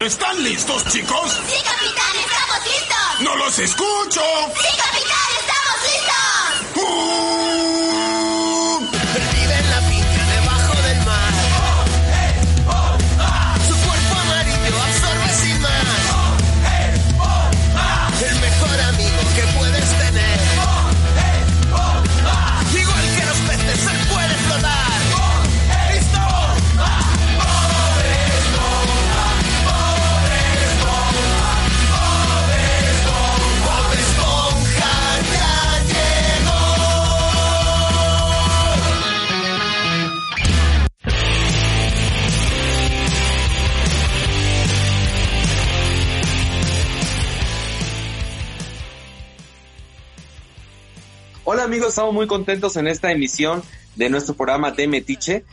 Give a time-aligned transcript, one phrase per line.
[0.00, 1.30] ¿Están listos, chicos?
[1.46, 3.20] Sí, capitán, estamos listos.
[3.20, 4.22] ¡No los escucho!
[4.56, 5.82] Sí, capitán, estamos
[6.72, 6.84] listos.
[6.86, 7.39] ¡Uh!
[51.60, 53.62] Hola amigos, estamos muy contentos en esta emisión
[53.94, 55.44] de nuestro programa de Metiche.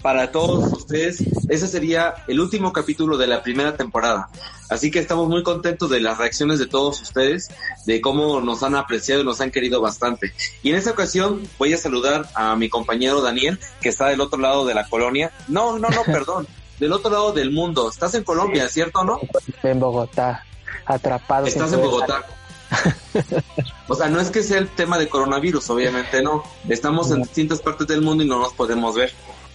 [0.00, 4.28] Para todos ustedes, ese sería el último capítulo de la primera temporada.
[4.68, 7.48] Así que estamos muy contentos de las reacciones de todos ustedes,
[7.84, 10.32] de cómo nos han apreciado y nos han querido bastante.
[10.62, 14.38] Y en esta ocasión voy a saludar a mi compañero Daniel, que está del otro
[14.38, 15.32] lado de la colonia.
[15.48, 16.46] No, no, no, perdón,
[16.78, 17.90] del otro lado del mundo.
[17.90, 19.18] Estás en Colombia, ¿cierto o no?
[19.64, 20.46] en Bogotá,
[20.86, 21.48] atrapado.
[21.48, 22.24] Estás en Bogotá.
[23.88, 26.44] O sea, no es que sea el tema de coronavirus, obviamente no.
[26.68, 29.12] Estamos en distintas partes del mundo y no nos podemos ver.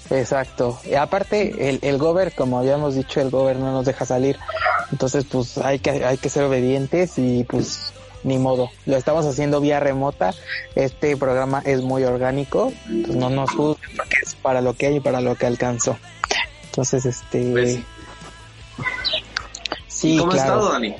[0.09, 0.77] Exacto.
[0.83, 4.37] Y aparte, el, el gober, como habíamos dicho, el gober no nos deja salir.
[4.91, 8.71] Entonces, pues hay que, hay que ser obedientes y pues ni modo.
[8.85, 10.33] Lo estamos haciendo vía remota.
[10.75, 12.73] Este programa es muy orgánico.
[12.87, 15.97] Entonces no nos juzguen porque es para lo que hay y para lo que alcanzó.
[16.65, 17.51] Entonces, este...
[17.51, 17.79] Pues,
[19.87, 20.95] sí, ¿Cómo has estado, Dani?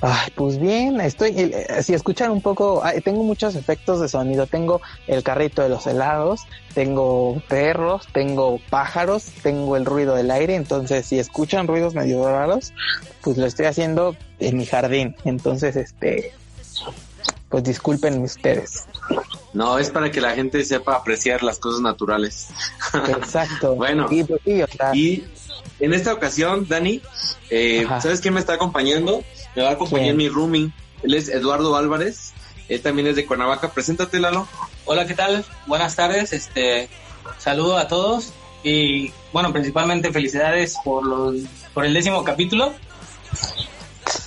[0.00, 4.80] Ay, pues bien, estoy, eh, si escuchan un poco, tengo muchos efectos de sonido, tengo
[5.08, 11.06] el carrito de los helados, tengo perros, tengo pájaros, tengo el ruido del aire, entonces
[11.06, 12.72] si escuchan ruidos medio raros,
[13.22, 16.32] pues lo estoy haciendo en mi jardín, entonces este,
[17.48, 18.86] pues disculpen ustedes.
[19.52, 22.48] No, es para que la gente sepa apreciar las cosas naturales.
[23.08, 23.74] Exacto.
[23.76, 24.06] Bueno.
[24.10, 25.24] y, pues, sí, o sea, Y
[25.80, 27.00] en esta ocasión, Dani,
[27.50, 27.86] eh.
[28.00, 29.24] ¿sabes quién me está acompañando?
[29.58, 30.16] Me va a acompañar ¿Quién?
[30.16, 30.72] mi rooming.
[31.02, 32.32] Él es Eduardo Álvarez.
[32.68, 33.72] Él también es de Cuernavaca.
[33.72, 34.46] Preséntate, Lalo.
[34.84, 35.44] Hola, ¿qué tal?
[35.66, 36.32] Buenas tardes.
[36.32, 36.88] Este,
[37.38, 38.32] saludo a todos
[38.62, 41.34] y bueno, principalmente felicidades por los
[41.74, 42.72] por el décimo capítulo.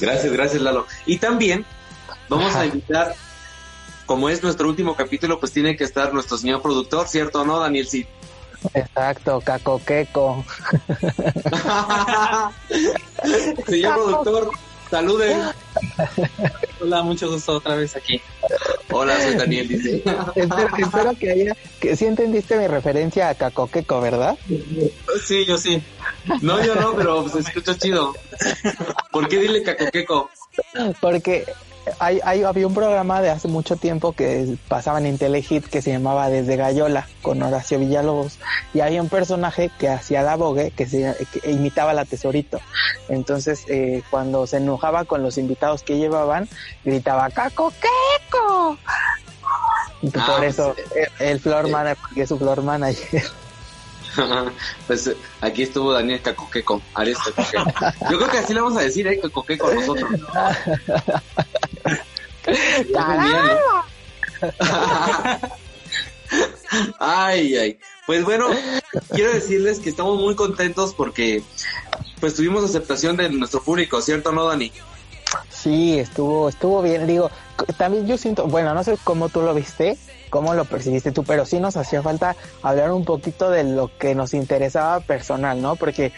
[0.01, 0.85] Gracias, gracias, Lalo.
[1.05, 1.65] Y también
[2.27, 2.63] vamos Ajá.
[2.63, 3.15] a invitar,
[4.07, 7.57] como es nuestro último capítulo, pues tiene que estar nuestro señor productor, ¿cierto o no,
[7.57, 7.87] Daniel?
[7.87, 8.05] Sí.
[8.73, 10.43] exacto, cacoqueco.
[13.65, 14.51] señor productor,
[14.91, 15.41] saluden.
[16.81, 18.21] Hola, mucho gusto otra vez aquí.
[18.91, 20.03] Hola, soy Daniel, dice.
[20.35, 24.37] espero, espero que haya, que sí entendiste mi referencia a cacoqueco, ¿verdad?
[25.25, 25.81] Sí, yo sí.
[26.41, 28.13] No, yo no, pero se escucha chido.
[29.11, 30.29] ¿Por qué dile cacoqueco?
[30.99, 31.45] Porque
[31.99, 35.91] hay, hay, había un programa de hace mucho tiempo que pasaban en Telehit que se
[35.91, 38.39] llamaba Desde Gallola con Horacio Villalobos
[38.73, 42.59] y había un personaje que hacía la bogue que, se, que imitaba la tesorito.
[43.09, 46.47] Entonces eh, cuando se enojaba con los invitados que llevaban
[46.83, 48.77] gritaba ¡Caco Queco!
[48.85, 53.23] Ah, por eso eh, el, el floor manager, porque es su floor manager.
[54.87, 55.11] pues
[55.41, 57.71] aquí estuvo Daniel Cacoqueco, Ares Cacoqueco.
[58.09, 59.19] Yo creo que así le vamos a decir, ¿eh?
[59.19, 60.09] Cacoqueco nosotros.
[66.99, 67.79] Ay, ay.
[68.05, 68.47] Pues bueno,
[69.09, 71.43] quiero decirles que estamos muy contentos porque
[72.19, 74.71] pues tuvimos aceptación de nuestro público, ¿cierto no, Dani?
[75.49, 77.07] Sí, estuvo, estuvo bien.
[77.07, 77.29] Digo,
[77.77, 79.97] también yo siento, bueno, no sé cómo tú lo viste,
[80.31, 84.15] cómo lo percibiste tú, pero sí nos hacía falta hablar un poquito de lo que
[84.15, 85.75] nos interesaba personal, ¿no?
[85.75, 86.11] Porque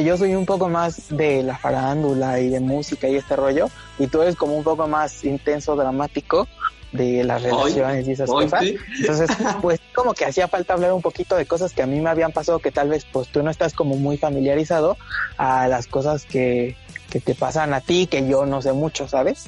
[0.00, 4.06] yo soy un poco más de la farándula y de música y este rollo, y
[4.06, 6.46] tú eres como un poco más intenso, dramático
[6.92, 8.60] de las Hoy, relaciones y esas hoy, cosas.
[8.60, 8.76] sí.
[9.00, 9.30] Entonces,
[9.62, 12.32] pues como que hacía falta hablar un poquito de cosas que a mí me habían
[12.32, 14.96] pasado que tal vez pues tú no estás como muy familiarizado
[15.38, 16.76] a las cosas que,
[17.10, 19.46] que te pasan a ti, que yo no sé mucho, ¿sabes?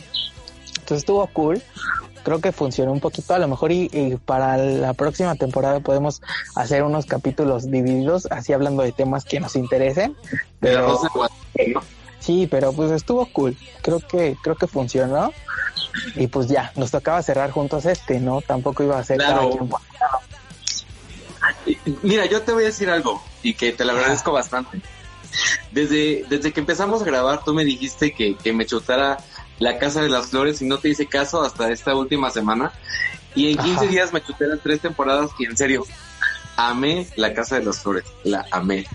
[0.70, 1.62] Entonces estuvo cool.
[2.26, 3.34] Creo que funcionó un poquito.
[3.34, 6.22] A lo mejor y, y para la próxima temporada podemos
[6.56, 10.16] hacer unos capítulos divididos, así hablando de temas que nos interesen.
[10.58, 11.80] Pero, ¿no?
[12.18, 13.56] sí, pero pues estuvo cool.
[13.80, 15.30] Creo que, creo que funcionó.
[16.16, 18.40] Y pues ya, nos tocaba cerrar juntos este, ¿no?
[18.40, 19.68] Tampoco iba a ser Claro.
[22.02, 24.82] Mira, yo te voy a decir algo y que te lo agradezco bastante.
[25.70, 29.16] Desde, desde que empezamos a grabar, tú me dijiste que, que me chutara
[29.58, 32.72] la Casa de las Flores y no te hice caso hasta esta última semana.
[33.34, 33.86] Y en 15 Ajá.
[33.86, 35.84] días me chuté las tres temporadas y en serio,
[36.56, 38.86] amé la Casa de las Flores, la amé.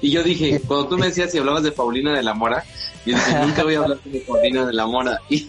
[0.00, 2.64] Y yo dije, cuando tú me decías si hablabas de Paulina de la Mora,
[3.04, 5.20] yo dije, nunca voy a hablar de Paulina de la Mora.
[5.28, 5.46] Y,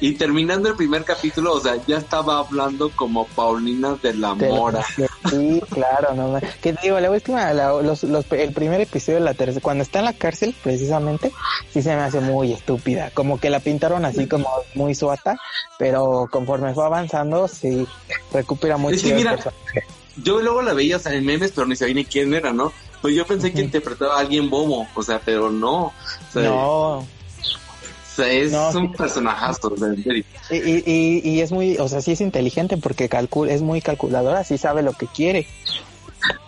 [0.00, 4.84] y terminando el primer capítulo, o sea, ya estaba hablando como Paulina de la Mora.
[5.30, 7.00] Sí, claro, no me- ¿Qué te digo?
[7.00, 10.12] La última, la- los, los- el primer episodio de la tercera, cuando está en la
[10.12, 11.32] cárcel, precisamente,
[11.72, 13.10] sí se me hace muy estúpida.
[13.12, 15.38] Como que la pintaron así como muy suata,
[15.78, 17.86] pero conforme fue avanzando, sí
[18.32, 18.94] recupera mucho.
[18.96, 19.36] Es que mira,
[20.22, 22.72] Yo luego la veía o sea, en memes, pero ni sabía ni quién era, ¿no?
[23.02, 25.86] Pues yo pensé que interpretaba a alguien bobo, o sea, pero no.
[25.86, 25.92] O
[26.32, 27.06] sea, no,
[28.16, 28.96] sea, es No, un sí.
[28.98, 30.24] personajazo, en serio.
[30.50, 33.80] y, y, y- y es muy, o sea, sí es inteligente porque calcula, es muy
[33.80, 35.46] calculadora, sí sabe lo que quiere.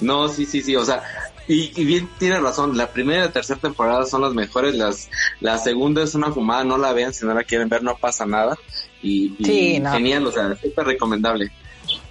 [0.01, 1.03] No, sí, sí, sí, o sea,
[1.47, 5.09] y, y bien tiene razón, la primera y la tercera temporada son las mejores, las
[5.41, 8.27] la segunda es una fumada, no la vean si no la quieren ver, no pasa
[8.27, 8.57] nada.
[9.03, 9.93] Y, y Sí, no.
[9.93, 11.51] genial, o sea, súper recomendable.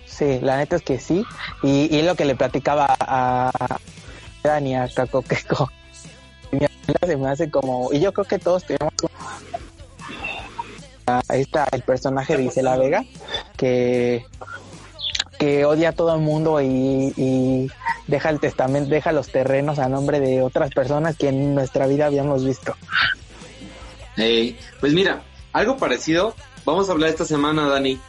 [0.05, 1.25] Sí, la neta es que sí.
[1.61, 3.51] Y, y lo que le platicaba a
[4.43, 4.87] Dani, a
[7.05, 8.93] se me hace como, y yo creo que todos tenemos
[11.05, 13.05] a esta, el personaje de Isela Vega,
[13.55, 14.25] que,
[15.39, 17.71] que odia a todo el mundo y, y
[18.07, 22.07] deja el testamento, deja los terrenos a nombre de otras personas que en nuestra vida
[22.07, 22.75] habíamos visto.
[24.79, 25.21] Pues mira,
[25.53, 26.33] algo parecido,
[26.65, 27.99] vamos a hablar esta semana, Dani.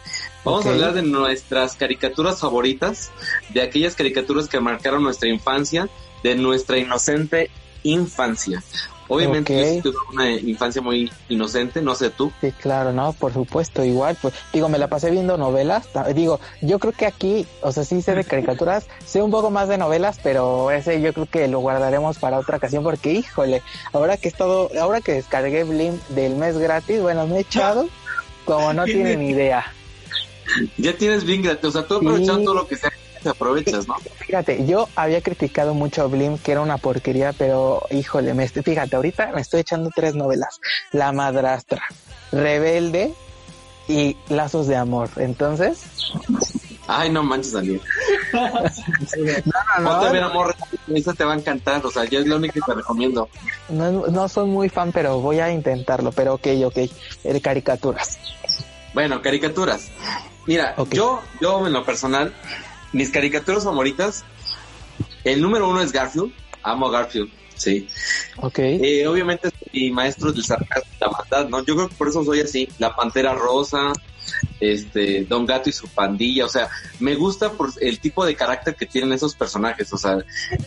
[0.45, 3.11] Vamos a hablar de nuestras caricaturas favoritas,
[3.51, 5.89] de aquellas caricaturas que marcaron nuestra infancia,
[6.23, 7.51] de nuestra inocente
[7.83, 8.63] infancia.
[9.11, 9.61] Obviamente Ok.
[9.61, 12.31] yo sí tuve una infancia muy inocente, no sé tú.
[12.43, 16.79] Sí, claro, no, por supuesto, igual, pues, digo, me la pasé viendo novelas, digo, yo
[16.79, 20.21] creo que aquí, o sea, sí sé de caricaturas, sé un poco más de novelas,
[20.23, 23.63] pero ese yo creo que lo guardaremos para otra ocasión, porque, híjole,
[23.95, 27.89] ahora que he estado, ahora que descargué Blim del mes gratis, bueno, me he echado,
[28.45, 29.65] como no tienen ni idea.
[30.77, 32.05] Ya tienes bien gratis, o sea, tú Sí.
[32.05, 32.91] aprovechando todo lo que sea,
[33.23, 33.97] te aprovechas, ¿no?
[34.26, 38.62] Fíjate, yo había criticado mucho a Blim, que era una porquería, pero, híjole, me estoy,
[38.62, 40.61] fíjate, ahorita me estoy echando tres novelas,
[40.93, 41.82] La Madrastra,
[42.32, 43.12] Rebelde
[43.88, 45.81] y Lazos de Amor, entonces,
[46.91, 47.82] Ay, no manches, Daniel.
[48.32, 48.43] no,
[49.82, 50.56] no, Ponte a ver no, amor,
[50.94, 53.29] esa te va a encantar, o sea, yo es la única que te recomiendo.
[53.69, 56.12] No, no soy muy fan, pero voy a intentarlo.
[56.12, 56.79] Pero ok, ok.
[57.25, 58.19] Eh, caricaturas.
[58.94, 59.88] Bueno, caricaturas.
[60.47, 60.94] Mira, Ok.
[60.94, 62.32] yo, yo en lo personal,
[62.93, 64.25] mis caricaturas favoritas,
[65.25, 66.32] el número uno es Garfield.
[66.62, 67.87] Amo a Garfield, sí.
[68.37, 68.58] Ok.
[68.58, 71.64] Eh, obviamente mi maestro del sarcasmo la maldad, ¿no?
[71.64, 72.69] Yo creo que por eso soy así.
[72.79, 73.93] La Pantera Rosa,
[74.61, 76.69] este, Don Gato y su pandilla, o sea,
[77.00, 80.19] me gusta por el tipo de carácter que tienen esos personajes, o sea,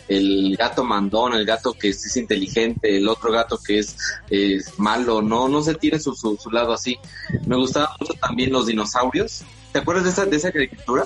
[0.08, 3.96] el gato mandón, el gato que es, es inteligente, el otro gato que es,
[4.30, 6.98] es malo, no, no se tiene su, su, su lado así.
[7.46, 9.42] Me gustaban mucho también los dinosaurios.
[9.72, 11.04] ¿Te acuerdas de esa, de esa caricatura?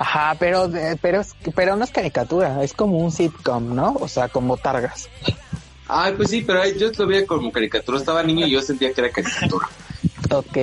[0.00, 2.62] Ajá, pero, eh, pero, es- pero no es caricatura.
[2.62, 3.96] Es como un sitcom, ¿no?
[4.00, 5.08] O sea, como targas.
[5.88, 7.98] Ay, pues sí, pero yo lo veía como caricatura.
[7.98, 9.68] Estaba niño y yo sentía que era caricatura.
[10.30, 10.56] Ok.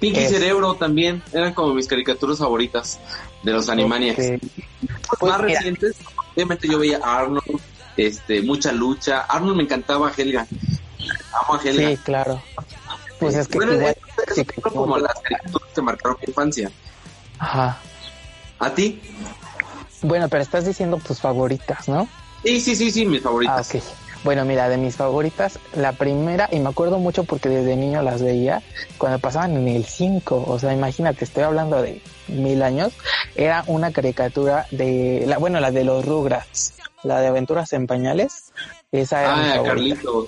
[0.00, 2.98] Pinky Es- Cerebro también eran como mis caricaturas favoritas
[3.44, 4.16] de los Animaniacs.
[5.20, 5.58] Pues más mira.
[5.58, 5.96] recientes,
[6.34, 7.60] obviamente yo veía a Arnold,
[7.96, 9.20] este, mucha lucha.
[9.20, 10.46] Arnold me encantaba Helga.
[11.32, 11.90] Amo a Helga.
[11.90, 12.42] Sí, claro.
[13.20, 13.96] Pues es que Bueno, igual.
[14.34, 16.70] sí, fueron como las caricaturas que marcaron mi infancia.
[17.38, 17.78] Ajá.
[18.58, 19.00] ¿A ti?
[20.02, 22.08] Bueno, pero estás diciendo tus favoritas, ¿no?
[22.44, 23.74] Sí, sí, sí, sí, mis Ah, favoritas.
[23.74, 23.82] ok.
[24.24, 28.20] Bueno, mira, de mis favoritas, la primera, y me acuerdo mucho porque desde niño las
[28.20, 28.62] veía,
[28.98, 32.92] cuando pasaban en el 5, o sea, imagínate, estoy hablando de mil años,
[33.36, 38.52] era una caricatura de, la, bueno, la de los Rugrats, la de Aventuras en Pañales,
[38.90, 39.94] esa era mi Ah, favorita.
[39.96, 40.26] Carlitos.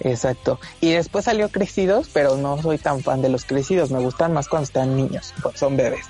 [0.00, 0.58] Exacto.
[0.80, 4.48] Y después salió Crecidos, pero no soy tan fan de los Crecidos, me gustan más
[4.48, 6.06] cuando están niños, cuando son bebés.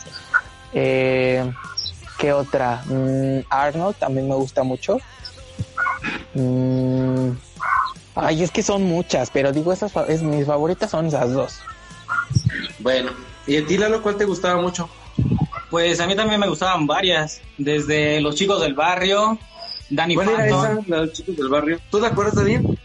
[0.72, 1.50] Eh,
[2.18, 2.82] ¿Qué otra?
[2.86, 4.98] Mm, Arnold también me gusta mucho.
[6.34, 7.30] Mm,
[8.14, 11.60] ay, es que son muchas, pero digo, esas es, mis favoritas son esas dos.
[12.80, 13.10] Bueno,
[13.46, 14.88] ¿y a ti, Lalo, cuál te gustaba mucho?
[15.70, 19.38] Pues a mí también me gustaban varias, desde Los Chicos del Barrio,
[19.90, 20.78] Danny ¿Cuál era esa?
[20.86, 21.80] Los chicos del barrio.
[21.90, 22.78] ¿Tú te acuerdas de bien?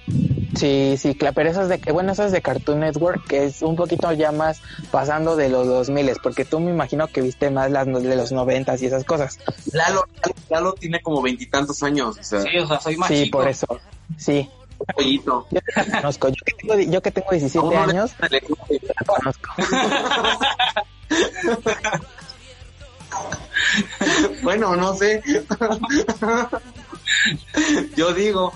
[0.56, 4.12] Sí, sí, claro, pero esas de, bueno, esas de Cartoon Network, que es un poquito
[4.12, 8.16] ya más pasando de los 2000, porque tú me imagino que viste más las de
[8.16, 9.40] los 90 y esas cosas.
[9.72, 10.06] Lalo,
[10.50, 13.40] Lalo tiene como veintitantos años, o sea, Sí, o sea, soy más Sí, chico.
[13.40, 13.66] por eso.
[14.18, 14.48] Sí,
[14.96, 15.48] pollito.
[15.50, 16.28] yo te la conozco.
[16.30, 18.42] Yo que tengo, yo que tengo 17 A uno le- años, le
[18.88, 19.50] la conozco.
[24.42, 25.22] Bueno, no sé.
[27.96, 28.52] Yo digo,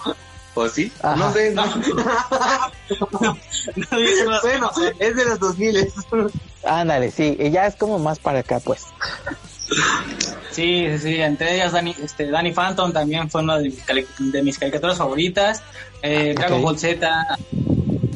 [0.58, 0.92] ¿o sí?
[1.02, 1.16] Ajá.
[1.16, 1.64] No sé, no.
[3.92, 4.42] No dice más.
[4.42, 5.94] bueno, es de los 2000.
[6.64, 8.86] Ándale, sí, y ya es como más para acá, pues.
[10.52, 13.84] Sí, sí, sí, entre ellas Danny, este, Danny Phantom también fue una de mis,
[14.32, 15.62] de mis caricaturas favoritas.
[16.02, 16.64] Eh, Dragon Ok.
[16.64, 17.08] Ball Z.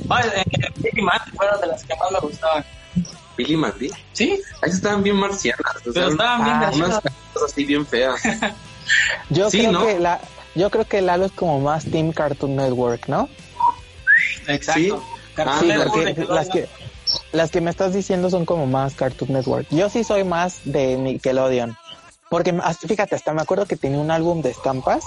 [0.10, 0.44] Ah, eh,
[0.78, 2.66] Billy Mandy fueron de las que más me gustaban.
[3.38, 3.90] Billy Mandy.
[4.14, 5.60] Sí, Ahí estaban bien marcianas.
[5.76, 7.02] o sea, pero estaban bien ah, unas
[7.46, 8.22] así bien feas.
[9.30, 9.86] Yo Sí, creo ¿no?
[9.86, 10.20] que la,
[10.56, 13.30] yo creo que Lalo es como más Team Cartoon Network, ¿no?
[14.48, 14.80] Exacto.
[14.82, 14.92] Sí.
[15.36, 16.68] Cartoon Ah, Sí, Network, porque las que
[17.34, 19.68] las que me estás diciendo son como más Cartoon Network.
[19.70, 21.76] Yo sí soy más de Nickelodeon.
[22.30, 25.04] Porque fíjate, hasta me acuerdo que tenía un álbum de estampas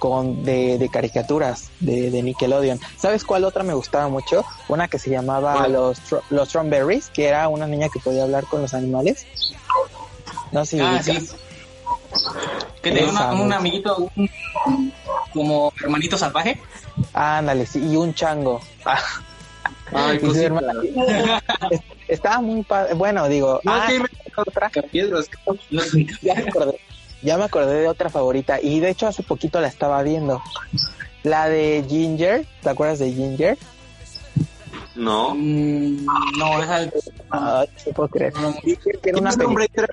[0.00, 2.80] con de, de caricaturas de, de Nickelodeon.
[2.98, 4.44] ¿Sabes cuál otra me gustaba mucho?
[4.66, 5.72] Una que se llamaba ¿Cuál?
[5.74, 5.98] los
[6.30, 9.24] los Strawberries, que era una niña que podía hablar con los animales.
[10.50, 11.28] No sé si Ah, sí.
[12.82, 14.30] Que tenía una- un amiguito, un-
[15.32, 16.60] como hermanito salvaje.
[17.12, 18.60] Ándale, sí, y un chango.
[19.92, 22.94] Ay, Y Estaba muy padre.
[22.94, 24.06] Bueno, digo, No, ah, me
[24.36, 24.68] otra.
[24.90, 25.30] piedras.
[26.22, 26.80] Ya me acordé,
[27.22, 30.42] ya me acordé de otra favorita y de hecho hace poquito la estaba viendo.
[31.22, 33.56] La de Ginger, ¿te acuerdas de Ginger?
[34.94, 35.34] No.
[35.34, 36.04] Mm,
[36.38, 36.90] no, esa.
[37.30, 38.34] Ay, no puedo creer.
[38.34, 39.86] no, que era una película.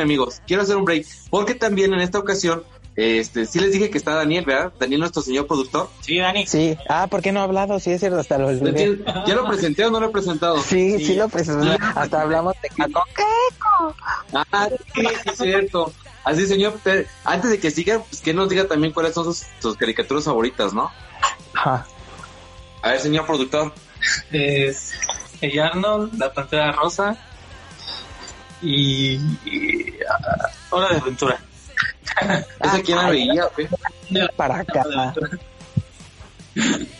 [0.00, 0.40] Amigos.
[0.46, 1.06] Quiero hacer un break.
[1.30, 2.64] Porque también en esta ocasión,
[2.96, 4.72] este, sí les dije que está Daniel, ¿verdad?
[4.78, 5.88] Daniel, nuestro señor productor.
[6.00, 6.46] Sí, Dani.
[6.46, 7.78] Sí, ah, ¿por qué no ha hablado?
[7.80, 8.98] Sí, es cierto, hasta lo olvidé.
[9.26, 10.60] ¿Ya lo presenté o no lo he presentado?
[10.62, 11.14] Sí, sí, Sí.
[11.14, 11.76] lo presenté.
[11.94, 13.04] Hasta hablamos de Caco.
[14.34, 15.92] Ah, sí, sí, es cierto.
[16.24, 19.44] Así, señor, te- antes de que siga, pues que nos diga también cuáles son sus,
[19.58, 20.90] sus caricaturas favoritas, ¿no?
[21.54, 21.86] Ajá.
[22.82, 23.72] A ver, señor productor.
[24.32, 24.92] es
[25.40, 27.16] el Arnold, la Pantera Rosa
[28.62, 29.14] y,
[29.44, 31.38] y, ah, Hora de Aventura.
[32.60, 33.48] ¿Esa quién la veía?
[34.36, 34.84] Para acá.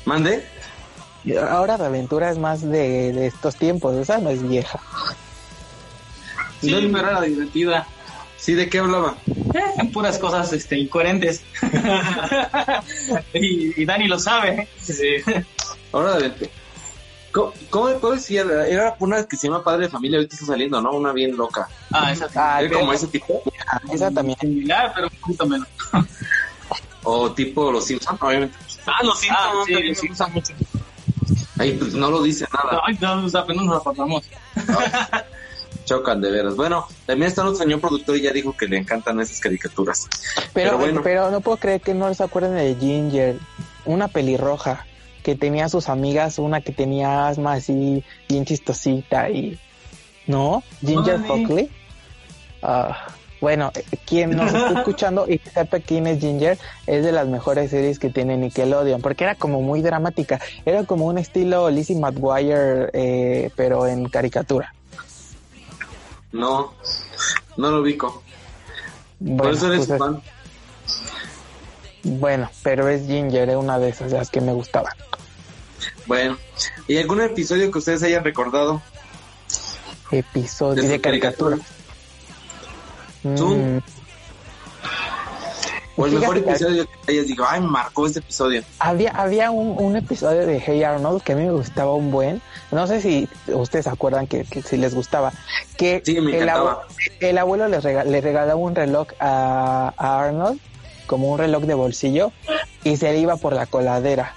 [0.04, 0.44] ¿Mande?
[1.50, 4.80] Ahora de aventura es más de, de estos tiempos, esa no es vieja.
[6.60, 7.86] Sí, No, pero era divertida.
[8.38, 9.16] ¿Sí de qué hablaba?
[9.26, 11.42] Eh, puras cosas este, incoherentes.
[13.34, 14.66] y, y Dani lo sabe.
[14.80, 15.16] Sí.
[15.92, 16.30] Ahora de
[17.32, 18.40] ¿Cómo, cómo puedo decir?
[18.68, 20.90] Era una que se llama Padre de Familia, ahorita está saliendo, ¿no?
[20.92, 21.68] Una bien loca.
[21.92, 23.42] Ah, esa Ah, ¿Era pero- como ese tipo?
[23.92, 24.38] esa también.
[24.40, 25.68] similar, pero un poquito menos.
[27.04, 28.56] O tipo Los Simpsons, obviamente.
[28.86, 30.52] Ah, los Simpsons Ah, sí, me gustan mucho.
[31.58, 32.82] Ahí pues, no lo dice nada.
[32.86, 34.24] Ay, no, pues, apenas nos acordamos.
[35.84, 36.56] Chocan de veras.
[36.56, 40.08] Bueno, también está nuestro señor productor y ya dijo que le encantan esas caricaturas.
[40.52, 41.30] Pero, Pero pero, bueno.
[41.30, 43.36] no puedo creer que no se acuerden de Ginger,
[43.86, 44.86] una pelirroja
[45.22, 49.58] que tenía sus amigas, una que tenía asma así bien chistosita y
[50.26, 50.62] ¿no?
[50.84, 51.20] Ginger.
[51.26, 51.70] Fockley.
[52.62, 53.06] Ah,
[53.40, 57.70] bueno, eh, quien nos está escuchando y sepa quién es Ginger es de las mejores
[57.70, 62.90] series que tiene Nickelodeon, porque era como muy dramática, era como un estilo Lizzie McGuire,
[62.92, 64.74] eh, pero en caricatura.
[66.32, 66.72] No,
[67.56, 68.22] no lo ubico.
[69.18, 70.22] Por Bueno, eso eres pues es- fan.
[72.04, 74.92] bueno, pero es Ginger, es una de esas las que me gustaban.
[76.06, 76.36] Bueno,
[76.88, 78.82] ¿y algún episodio que ustedes hayan recordado?
[80.10, 81.56] Episodio De caricatura.
[83.36, 83.48] ¿Tú?
[83.56, 83.80] Mm,
[85.96, 88.62] O el mejor episodio que hayas dicho, ay, me marcó este episodio.
[88.78, 92.40] había había un, un episodio de Hey Arnold que a mí me gustaba un buen.
[92.72, 95.32] No sé si ustedes se acuerdan que, que si les gustaba.
[95.76, 96.86] Que Sí, me el, encantaba.
[96.86, 100.58] abue- el abuelo le, rega- le regalaba un reloj a, a Arnold,
[101.06, 102.32] como un reloj de bolsillo,
[102.82, 104.34] y se iba por la coladera.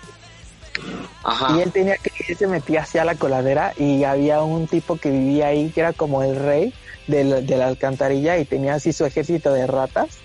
[1.24, 1.56] Ajá.
[1.56, 5.10] Y él tenía que él se metía hacia la coladera y había un tipo que
[5.10, 6.74] vivía ahí que era como el rey
[7.08, 10.18] de la, de la alcantarilla y tenía así su ejército de ratas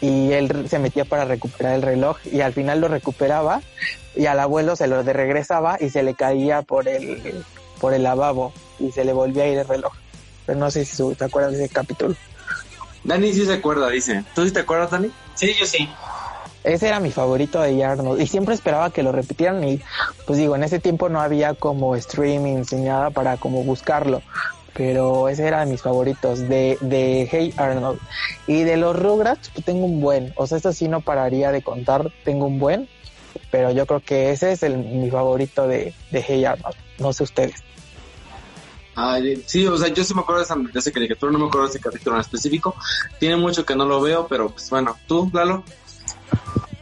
[0.00, 3.60] y él se metía para recuperar el reloj y al final lo recuperaba
[4.16, 7.44] y al abuelo se lo de regresaba y se le caía por el
[7.80, 9.92] por el lavabo y se le volvía a ir el reloj.
[10.46, 12.14] Pero no sé si su- te acuerdas de ese capítulo.
[13.04, 14.24] Dani sí se acuerda, dice.
[14.34, 15.10] ¿Tú sí te acuerdas, Dani?
[15.34, 15.88] Sí, yo sí.
[16.64, 19.80] Ese era mi favorito de Arnold y siempre esperaba que lo repitieran y
[20.26, 24.22] pues digo, en ese tiempo no había como streaming ni nada para como buscarlo,
[24.74, 27.98] pero ese era de mis favoritos de, de Hey Arnold.
[28.46, 31.62] Y de los Rugrats pues tengo un buen, o sea, esto sí no pararía de
[31.62, 32.88] contar, tengo un buen,
[33.50, 37.24] pero yo creo que ese es el, mi favorito de, de Hey Arnold, no sé
[37.24, 37.62] ustedes.
[38.94, 40.54] Ay, sí, o sea, yo sí me acuerdo de esa,
[40.90, 42.76] de caricatura, no me acuerdo de ese capítulo en específico.
[43.18, 45.64] Tiene mucho que no lo veo, pero pues bueno, ¿tú, Lalo?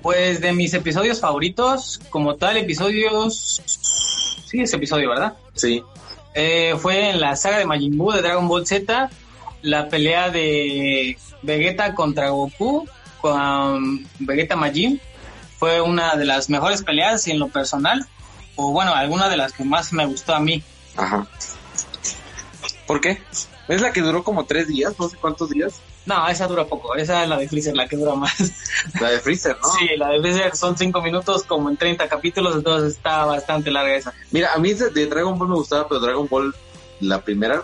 [0.02, 3.62] Pues de mis episodios favoritos, como tal, episodios.
[4.46, 5.34] Sí, ese episodio, ¿verdad?
[5.54, 5.82] Sí.
[6.34, 9.10] Eh, fue en la saga de Majin Buu de Dragon Ball Z,
[9.62, 12.88] la pelea de Vegeta contra Goku
[13.20, 15.00] con Vegeta Majin.
[15.58, 18.06] Fue una de las mejores peleas en lo personal,
[18.56, 20.62] o bueno, alguna de las que más me gustó a mí.
[20.96, 21.26] Ajá.
[22.86, 23.22] ¿Por qué?
[23.68, 25.80] Es la que duró como tres días, no sé cuántos días.
[26.10, 26.96] No, esa dura poco.
[26.96, 28.34] Esa es la de Freezer, la que dura más.
[29.00, 29.68] La de Freezer, ¿no?
[29.78, 33.94] Sí, la de Freezer son 5 minutos como en 30 capítulos, entonces está bastante larga
[33.94, 34.12] esa.
[34.32, 36.54] Mira, a mí de, Dragon Ball me gustaba, pero Dragon Ball,
[37.00, 37.62] la primera,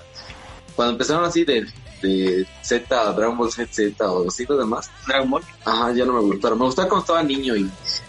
[0.77, 1.67] cuando empezaron así de,
[2.03, 5.43] de Z, Dragon Ball Z, Z o así los demás, Dragon Ball.
[5.65, 6.59] ajá, ya no me gustaron.
[6.59, 7.69] Me gustaba cuando estaba niño y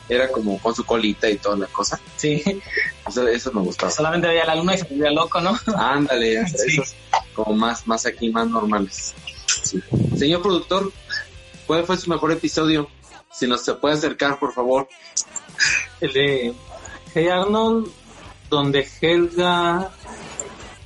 [0.09, 1.99] era como con su colita y toda la cosa.
[2.15, 2.43] Sí,
[3.07, 3.91] Eso, eso me gustaba.
[3.91, 5.57] solamente veía la luna y se volvía loco, ¿no?
[5.75, 6.55] Ándale, Sí.
[6.79, 6.93] esos
[7.33, 9.13] como más, más aquí, más normales.
[9.67, 9.81] Sí.
[10.17, 10.91] Señor productor,
[11.65, 12.89] ¿cuál fue su mejor episodio?
[13.31, 14.87] Si nos se puede acercar, por favor.
[16.01, 16.53] El de
[17.13, 17.87] Hey Arnold,
[18.49, 19.89] donde Helga,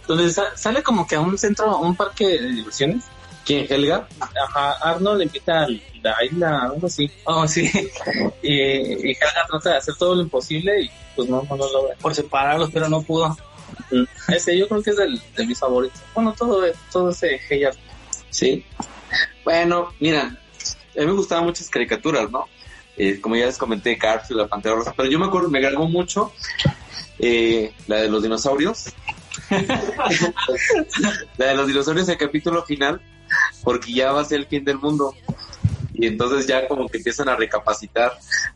[0.07, 3.03] donde sa- sale como que a un centro, a un parque de diversiones.
[3.45, 4.07] ¿Quién, Helga?
[4.19, 5.67] Ajá, Arnold invita a
[6.03, 7.09] la isla, algo así.
[7.25, 7.69] Oh, sí.
[8.43, 11.95] Y, y Helga trata de hacer todo lo imposible y pues no, no lo logra.
[12.01, 13.37] Por separarlos, pero no pudo.
[13.91, 14.03] Mm.
[14.33, 16.01] Ese yo creo que es del, de mis favoritos.
[16.13, 17.90] Bueno, todo, todo ese Hey Arnold.
[18.31, 18.65] Sí.
[19.43, 22.45] Bueno, mira, a mí me gustaban muchas caricaturas, ¿no?
[22.97, 25.87] Eh, como ya les comenté, Garfield, la Pantera Rosa, pero yo me acuerdo, me grabó
[25.87, 26.33] mucho
[27.19, 28.85] eh, la de los dinosaurios.
[31.37, 33.01] la de los dinosaurios, el capítulo final,
[33.63, 35.15] porque ya va a ser el fin del mundo.
[35.93, 38.13] Y entonces ya como que empiezan a recapacitar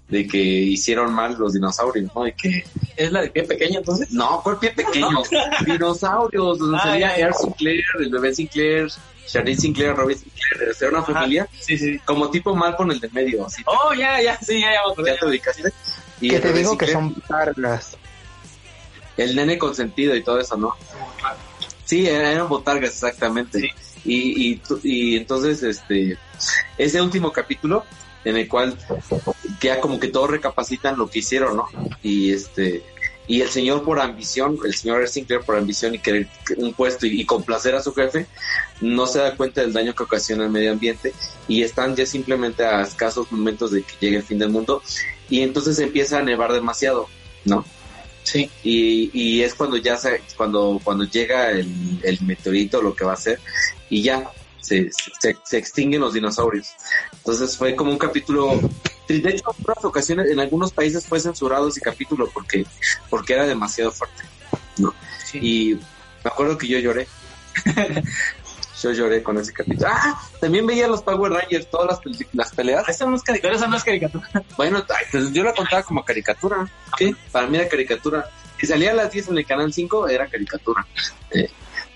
[0.07, 2.27] de que hicieron mal los dinosaurios, ¿no?
[2.27, 2.63] Y que,
[2.95, 4.09] Es la de pie pequeño, entonces.
[4.11, 5.21] no, ¿cuál pie pequeño?
[5.65, 7.15] dinosaurios, donde Ah, salía.
[7.17, 8.87] Air Sinclair, el bebé Sinclair,
[9.27, 11.99] Charlie Sinclair, Robin Sinclair, era una familia Sí, sí.
[12.05, 13.63] como tipo mal con el del medio, así.
[13.65, 15.03] Oh, ya, ya, sí, ya, ya.
[15.05, 15.71] ¿Ya te ubicaste?
[16.21, 17.97] Y Que el te digo que Sinclair, son largas.
[19.17, 20.75] El nene consentido y todo eso, ¿no?
[21.85, 23.59] Sí, eran botargas, exactamente.
[23.59, 23.69] Sí.
[24.05, 26.17] Y, y, y entonces, este,
[26.77, 27.85] ese último capítulo
[28.23, 28.77] en el cual
[29.61, 31.67] ya como que todos recapacitan lo que hicieron, ¿no?
[32.03, 32.83] Y este,
[33.27, 35.07] y el señor por ambición, el señor.
[35.07, 36.27] Sinclair por ambición y querer
[36.57, 38.27] un puesto y, y complacer a su jefe,
[38.81, 41.13] no se da cuenta del daño que ocasiona el medio ambiente
[41.47, 44.81] y están ya simplemente a escasos momentos de que llegue el fin del mundo
[45.29, 47.07] y entonces empieza a nevar demasiado,
[47.45, 47.65] ¿no?
[48.23, 48.49] Sí.
[48.63, 53.11] y, y es cuando ya se, cuando cuando llega el, el meteorito lo que va
[53.11, 53.39] a hacer
[53.87, 56.69] y ya se, se, se extinguen los dinosaurios
[57.13, 58.59] entonces fue como un capítulo
[59.07, 62.65] de hecho en algunas ocasiones en algunos países fue censurado ese capítulo porque
[63.09, 64.23] porque era demasiado fuerte
[64.77, 64.93] ¿no?
[65.23, 65.39] Sí.
[65.41, 67.07] y me acuerdo que yo lloré
[68.81, 72.87] yo lloré con ese capítulo ah también veía los Power Rangers todas las, las peleas
[72.87, 74.29] Esa no es caricatura, esa no es caricatura.
[74.57, 76.67] bueno, pues yo la contaba como caricatura.
[76.97, 77.15] ¿Qué?
[77.31, 78.29] Para mí era caricatura.
[78.59, 80.85] Si salía a las 10 en el canal 5, era caricatura.
[81.31, 81.49] Eh,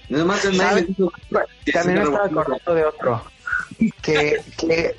[0.09, 3.23] nada más También me estaba acordando de otro.
[4.01, 4.95] Que, que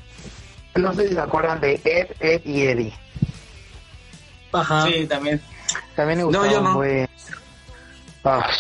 [0.75, 2.95] no sé si se acuerdan de Ed, Ed y Eddie.
[4.53, 4.87] Ajá.
[4.87, 5.41] Sí, también.
[5.95, 6.71] También me No, gustaba yo no.
[6.75, 7.07] muy-
[8.25, 8.51] Ah,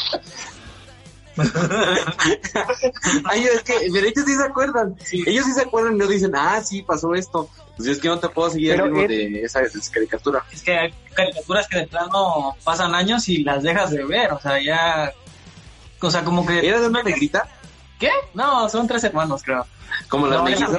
[3.24, 4.96] Ay, es que, pero ellos sí se acuerdan.
[5.12, 7.48] Ellos sí se acuerdan y no dicen, ah, sí, pasó esto.
[7.76, 10.44] Pues es que no te puedo seguir Pero el ritmo Ed- de esa, esa caricatura.
[10.52, 14.40] Es que hay caricaturas que de plano pasan años y las dejas de ver, o
[14.40, 15.12] sea, ya...
[16.02, 16.66] O sea, como que...
[16.66, 17.46] ¿Era de una negrita?
[17.98, 18.10] ¿Qué?
[18.34, 19.66] No, son tres hermanos, creo.
[20.08, 20.70] Como las No, mellizas.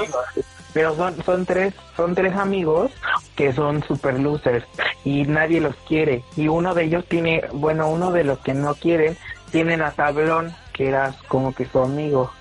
[0.73, 2.91] Pero son, son tres son tres amigos
[3.36, 4.65] que son super losers
[5.03, 8.75] y nadie los quiere y uno de ellos tiene bueno uno de los que no
[8.75, 9.17] quieren
[9.51, 12.31] tienen a Tablón que era como que su amigo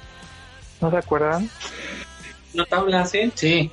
[0.81, 1.49] ¿no se acuerdan?
[2.69, 3.31] Tabla así.
[3.35, 3.71] Sí.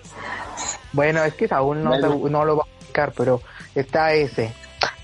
[0.93, 3.41] Bueno, es que aún no, no lo va a explicar, pero
[3.76, 4.54] está ese.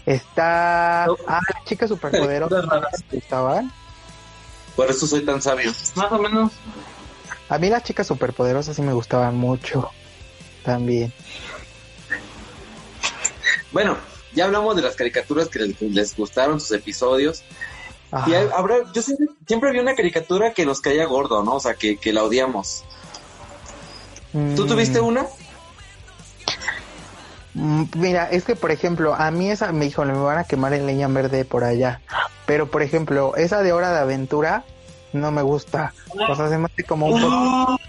[0.05, 1.05] Está...
[1.07, 1.15] No.
[1.27, 1.39] Ah.
[1.65, 3.03] Caricaturas raras.
[3.09, 3.71] ¿te gustaban?
[4.75, 5.71] Por eso soy tan sabio.
[5.95, 6.51] Más o menos.
[7.53, 9.89] A mí las chicas superpoderosas sí me gustaban mucho.
[10.63, 11.11] También.
[13.71, 13.97] Bueno,
[14.33, 17.43] ya hablamos de las caricaturas que les, les gustaron, sus episodios.
[18.11, 18.29] Ajá.
[18.29, 21.55] Y hay- habrá, yo siempre, siempre había una caricatura que nos caía gordo, ¿no?
[21.55, 22.83] O sea, que, que la odiamos.
[24.31, 25.25] ¿Tú Mm, tuviste una?
[27.53, 30.73] mm, Mira, es que por ejemplo, a mí esa me dijo, me van a quemar
[30.73, 32.01] en leña verde por allá.
[32.45, 34.63] Pero por ejemplo, esa de Hora de Aventura
[35.13, 35.93] no me gusta.
[36.29, 37.79] O sea, se me hace como un poco...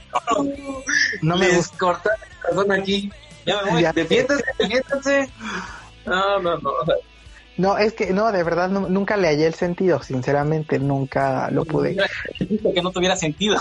[1.23, 1.77] No me Les gusta.
[1.79, 3.11] cortan el corazón aquí.
[3.47, 3.83] Ya me voy.
[3.83, 5.29] Ya- Defiéndanse, defiéndanse.
[6.07, 6.71] No, no, no.
[7.57, 11.65] No, es que no, de verdad no- nunca le hallé el sentido, sinceramente nunca lo
[11.65, 11.97] pude.
[12.39, 13.61] Que no tuviera sentido.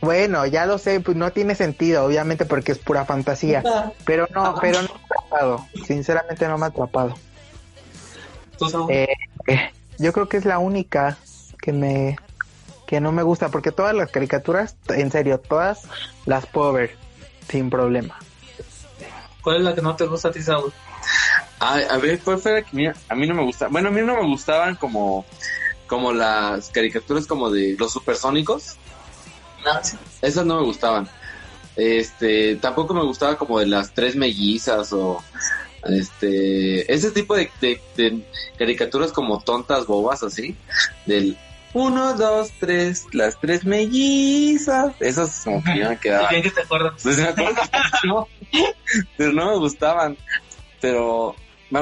[0.00, 3.62] Bueno, ya lo sé, pues no tiene sentido, obviamente porque es pura fantasía,
[4.04, 7.14] pero no, pero no me ha atrapado, sinceramente no me ha atrapado.
[8.90, 9.08] Eh,
[9.46, 11.16] eh, yo creo que es la única
[11.64, 12.18] que me
[12.86, 15.84] que no me gusta porque todas las caricaturas, en serio, todas
[16.26, 16.96] las puedo ver
[17.50, 18.18] sin problema.
[19.40, 20.70] ¿Cuál es la que no te gusta a ti, Saúl?
[21.60, 23.68] A, a ver, ¿cuál fue la que mira, a mí no me gusta?
[23.68, 25.24] Bueno, a mí no me gustaban como,
[25.86, 28.76] como las caricaturas como de los supersónicos.
[30.20, 31.08] Esas no me gustaban.
[31.76, 35.22] Este, tampoco me gustaba como de las tres mellizas o
[35.84, 38.22] este, ese tipo de, de- de
[38.58, 40.54] caricaturas como tontas, bobas, así,
[41.06, 41.36] del
[41.74, 46.30] uno, dos, tres, las tres mellizas, esas como que ya me quedaban.
[46.30, 46.94] Bien que te acuerdas.
[47.02, 48.28] Pues me acuerdo muchísimo,
[49.16, 50.16] pero no me gustaban.
[50.80, 51.34] Pero,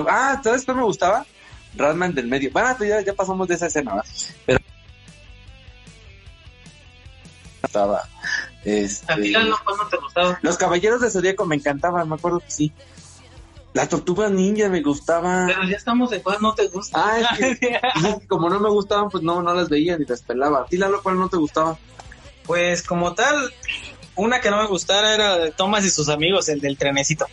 [0.08, 1.24] ah, ¿sabes qué me gustaba?
[1.76, 2.50] Ratman del medio.
[2.52, 4.10] Bueno, pues ya, ya pasamos de esa escena, ¿verdad?
[4.46, 4.58] Pero
[7.62, 8.02] estaba.
[8.64, 10.38] Este, A ti ¿cuál no te gustaba?
[10.42, 12.72] los caballeros de Zodíaco me encantaban, me acuerdo que sí.
[13.74, 15.46] Las tortugas ninja me gustaban.
[15.46, 16.98] Pero ya estamos de cuál no te gusta.
[17.02, 17.50] Ah, es que,
[18.10, 20.60] es que como no me gustaban, pues no, no las veía ni las pelaba.
[20.62, 21.78] ¿A ti, Lalo, cuál no te gustaba?
[22.44, 23.52] Pues como tal,
[24.14, 27.26] una que no me gustara era de Thomas y sus amigos, el del trenecito.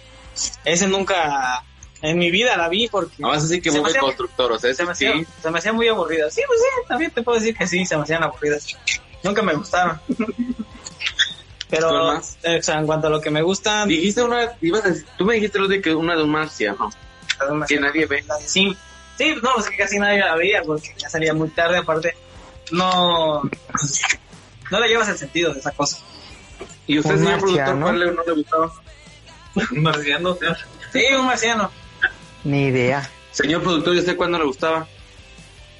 [0.64, 1.64] Ese nunca
[2.02, 4.72] en mi vida la vi porque Nada más así que hacía- constructor, o sea, se
[4.76, 5.26] ese me, hacía, sí.
[5.42, 6.30] se me hacía muy aburrida.
[6.32, 8.66] Sí, pues sí, también te puedo decir que sí, se me hacían aburridas.
[9.24, 10.00] Nunca me gustaron.
[11.70, 14.90] Pero eh, o sea, en cuanto a lo que me gusta, Dijiste una, ibas a
[14.90, 16.90] decir- tú me dijiste lo de que una de un marciano,
[17.68, 18.24] que nadie ve.
[18.28, 18.76] la Sim.
[19.18, 22.16] Sí, no, es que casi nadie la veía porque ya salía muy tarde, aparte
[22.72, 23.42] no
[24.72, 25.98] no le llevas el sentido de esa cosa.
[26.88, 28.72] ¿Y usted, Un señor productor, cuál le- no le gustaba?
[29.72, 30.38] Un marciano.
[30.94, 31.72] Sí, un marciano.
[32.44, 33.08] Ni idea.
[33.32, 34.88] Señor productor, ¿y usted cuándo le gustaba?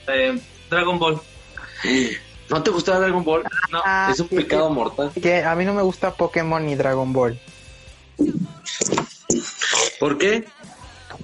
[0.08, 1.20] Eh, Dragon Ball.
[2.50, 3.44] ¿No te gustaba Dragon Ball?
[3.72, 3.82] No.
[3.86, 5.12] Ah, es un pecado mortal.
[5.22, 7.40] Que a mí no me gusta Pokémon ni Dragon Ball.
[10.00, 10.46] ¿Por qué?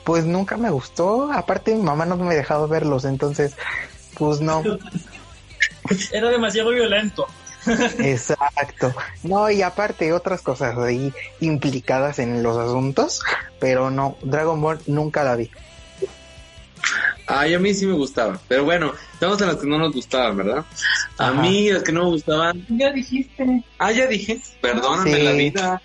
[0.03, 1.31] Pues nunca me gustó.
[1.31, 3.55] Aparte mi mamá no me dejaba verlos, entonces,
[4.17, 4.63] pues no.
[6.11, 7.25] Era demasiado violento.
[7.99, 8.93] Exacto.
[9.23, 13.21] No, y aparte otras cosas ahí implicadas en los asuntos,
[13.59, 15.49] pero no, Dragon Ball nunca la vi.
[17.27, 18.39] Ay, a mí sí me gustaba.
[18.47, 20.63] Pero bueno, estamos en las que no nos gustaban, ¿verdad?
[21.17, 21.41] A Ajá.
[21.41, 22.65] mí las que no me gustaban.
[22.69, 23.63] Ya dijiste.
[23.79, 24.39] Ah, ya dije.
[24.61, 25.21] Perdóname Sí.
[25.23, 25.81] la vida.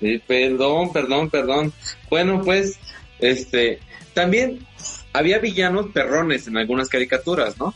[0.00, 1.72] Sí, perdón, perdón, perdón.
[2.10, 2.78] Bueno, pues,
[3.20, 3.80] este,
[4.14, 4.66] también
[5.12, 7.72] había villanos perrones en algunas caricaturas, ¿no?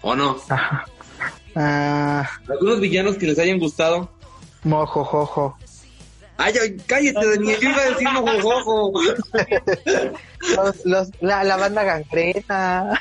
[0.00, 0.36] ¿O no?
[0.48, 0.84] Ajá.
[1.54, 4.10] Ah, Algunos villanos que les hayan gustado.
[4.64, 5.56] mojojojo.
[6.44, 8.92] Ay, ay, cállate, Daniel, yo iba a decir mojojojo.
[10.56, 13.00] Los, los, la, la banda gangrena.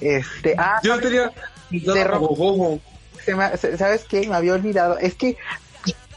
[0.00, 1.30] este, ah, Yo tenía
[1.70, 2.80] De ro- mojojojo.
[3.24, 4.26] se me- ¿sabes qué?
[4.28, 4.98] Me había olvidado.
[4.98, 5.36] Es que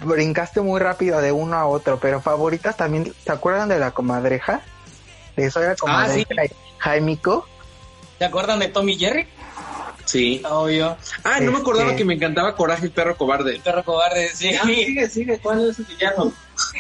[0.02, 4.62] brincaste muy rápido de uno a otro, pero favoritas también, ¿se acuerdan de la comadreja?
[5.38, 7.48] De eso era comadreja y Jaimico.
[8.20, 9.28] ¿Se acuerdan de Tommy Jerry?
[10.06, 10.42] Sí.
[10.50, 10.96] Obvio.
[11.24, 13.56] Ah, no me acordaba Este- que me encantaba Coraje el perro cobarde.
[13.56, 14.52] El perro cobarde, sí.
[14.66, 16.32] sigue, sigue, ¿cuál es el villano?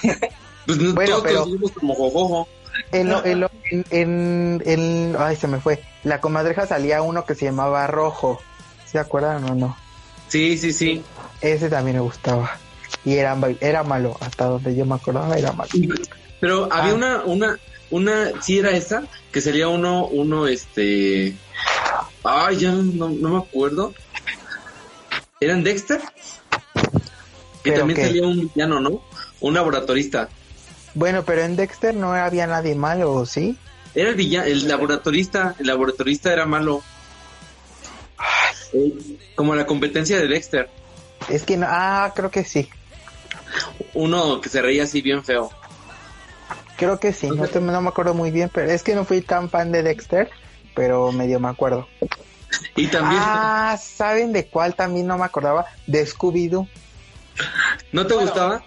[0.65, 2.47] Pues no, Bueno, todos pero- como jojojo.
[2.91, 5.83] En, lo- en, lo- en, en- en- ay, se me fue.
[6.03, 8.41] La comadreja salía uno que se llamaba Rojo.
[8.85, 9.77] ¿Se acuerdan o no?
[10.27, 11.03] Sí, sí, sí.
[11.39, 12.57] Ese también me gustaba.
[13.05, 15.69] Y era, era malo, hasta donde yo me acordaba era malo.
[16.39, 16.95] Pero había Ah.
[16.95, 17.59] una, una,
[17.91, 21.36] una, sí era esa, que sería uno, uno, este,
[22.24, 23.93] ay, ya no, no me acuerdo.
[25.39, 26.02] ¿Eran Dexter?
[27.63, 28.08] Que ¿Pero también qué?
[28.08, 29.02] salía un villano, ¿no?
[29.41, 30.30] Un laboratorista.
[30.93, 33.58] Bueno, pero en Dexter no había nadie malo, ¿o ¿sí?
[33.93, 36.84] Era el villano, el laboratorista, el laboratorista era malo.
[38.74, 38.93] Eh,
[39.36, 40.69] Como la competencia de Dexter.
[41.30, 42.69] Es que no, ah, creo que sí.
[43.93, 45.50] Uno que se reía así bien feo.
[46.77, 49.21] Creo que sí, no, te- no me acuerdo muy bien, pero es que no fui
[49.21, 50.29] tan fan de Dexter,
[50.75, 51.88] pero medio me acuerdo.
[52.75, 55.65] Y también, Ah, ¿saben de cuál también no me acordaba?
[55.88, 56.67] De Scooby-Doo.
[57.91, 58.63] ¿no te gustaba?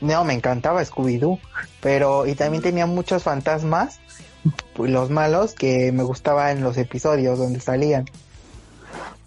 [0.00, 1.38] No, me encantaba Scooby-Doo,
[1.80, 3.98] pero y también tenía muchos fantasmas,
[4.74, 8.04] pues, los malos, que me gustaba en los episodios donde salían.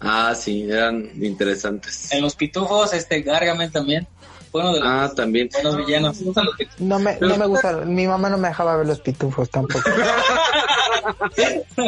[0.00, 2.10] Ah, sí, eran interesantes.
[2.12, 4.06] En los pitufos, este Gargamel también.
[4.52, 5.48] Fue uno de los Ah, también.
[5.52, 6.18] buenos villanos.
[6.78, 9.90] No me, no me gusta, mi mamá no me dejaba ver los pitufos tampoco.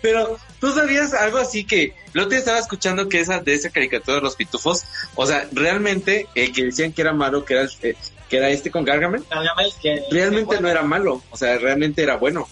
[0.00, 4.16] Pero tú sabías algo así que lo te estaba escuchando que esa de esa caricatura
[4.16, 7.94] de los pitufos, o sea, realmente el que decían que era malo, que era eh,
[8.28, 12.16] que era este con Gargamel, Gargamel, que realmente no era malo, o sea, realmente era
[12.16, 12.48] bueno,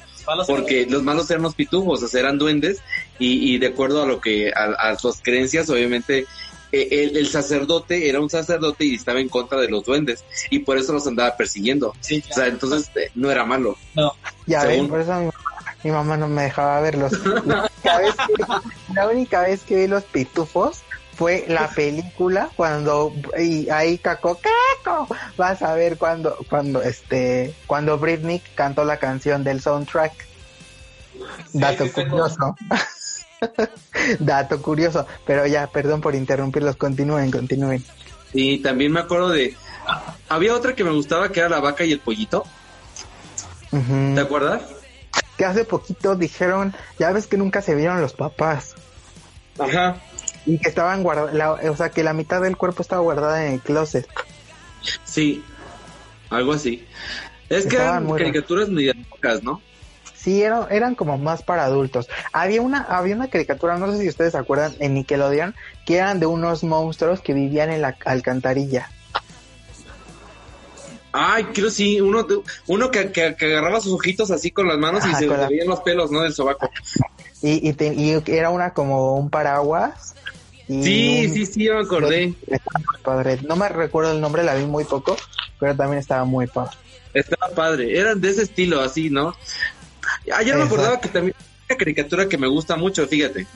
[0.47, 2.79] porque los malos eran los pitufos, o sea, eran duendes
[3.19, 6.27] y, y de acuerdo a lo que a, a sus creencias, obviamente
[6.73, 10.79] el, el sacerdote era un sacerdote y estaba en contra de los duendes y por
[10.79, 11.95] eso los andaba persiguiendo.
[12.01, 13.77] Sí, O sea, entonces eh, no era malo.
[13.95, 14.13] no.
[14.47, 15.35] Ya Según- ven, por eso mi mamá,
[15.85, 17.13] mi mamá no me dejaba verlos.
[17.25, 20.81] La única, vez que, la única vez que vi los pitufos
[21.15, 24.39] fue la película cuando y ahí caco
[24.85, 25.07] caco
[25.37, 30.13] vas a ver cuando cuando este cuando Britney cantó la canción del soundtrack
[31.53, 32.57] dato sí, fue curioso
[34.19, 37.85] Dato curioso, pero ya, perdón por interrumpirlos, continúen, continúen.
[38.33, 39.57] Y también me acuerdo de...
[40.29, 42.45] Había otra que me gustaba que era la vaca y el pollito.
[43.71, 44.63] ¿Te acuerdas?
[45.37, 48.75] Que hace poquito dijeron, ya ves que nunca se vieron los papás
[49.59, 49.97] Ajá.
[50.45, 53.61] y que estaban guardados, o sea, que la mitad del cuerpo estaba guardada en el
[53.61, 54.07] closet.
[55.05, 55.43] Sí.
[56.29, 56.87] Algo así.
[57.49, 59.61] Es que Estaban eran caricaturas medio locas, ¿no?
[60.23, 62.09] Sí, eran, eran como más para adultos.
[62.33, 65.55] Había una, había una caricatura, no sé si ustedes se acuerdan, en Nickelodeon,
[65.87, 68.91] que eran de unos monstruos que vivían en la alcantarilla.
[71.13, 72.25] Ay, creo sí, uno,
[72.69, 75.49] uno que, que, que agarraba sus ojitos así con las manos y se le la-
[75.49, 76.21] veían los pelos, ¿no?
[76.21, 76.71] Del sobaco.
[77.43, 80.15] Y, y, te- y era una como un paraguas.
[80.69, 82.35] y Sí, un- sí, sí, yo me acordé.
[83.03, 83.39] Padre.
[83.43, 85.17] No me recuerdo el nombre, la vi muy poco,
[85.59, 86.77] pero también estaba muy padre.
[87.13, 87.99] Estaba padre.
[87.99, 89.35] Eran de ese estilo, así, ¿no?
[90.33, 91.35] Ah, ya me acordaba que también
[91.69, 93.47] una caricatura que me gusta mucho, fíjate.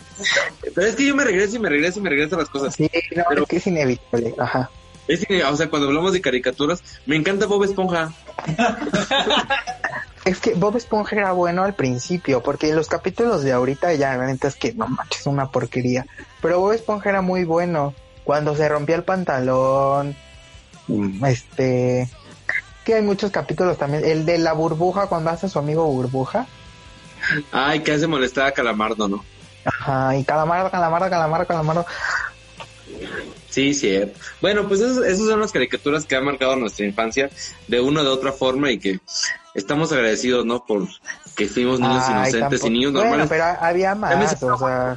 [0.74, 2.74] Pero es que yo me regreso y me regreso y me regreso a las cosas.
[2.74, 4.34] Sí, no, Pero- es que es inevitable.
[4.38, 4.70] Ajá.
[5.06, 8.12] Es que, o sea, cuando hablamos de caricaturas, me encanta Bob Esponja.
[10.24, 14.24] Es que Bob Esponja era bueno al principio, porque los capítulos de ahorita ya la
[14.26, 16.06] neta es que no manches, es una porquería.
[16.40, 17.94] Pero Bob Esponja era muy bueno.
[18.24, 20.16] Cuando se rompía el pantalón,
[21.26, 22.08] este,
[22.86, 24.02] que hay muchos capítulos también.
[24.02, 26.46] El de la burbuja, cuando hace a su amigo burbuja.
[27.52, 29.24] Ay, que hace molestar a Calamardo, ¿no?
[29.64, 31.86] Ajá, y calamardo, calamardo, calamardo, calamardo.
[33.48, 34.00] Sí, sí.
[34.40, 37.30] Bueno, pues esas, esas son las caricaturas que han marcado nuestra infancia
[37.68, 38.98] de una u otra forma y que
[39.54, 40.64] estamos agradecidos, ¿no?
[40.66, 40.86] Por
[41.36, 43.28] que fuimos niños Ay, inocentes tampoco- y niños Bueno, normales.
[43.30, 44.96] pero había más, o sea,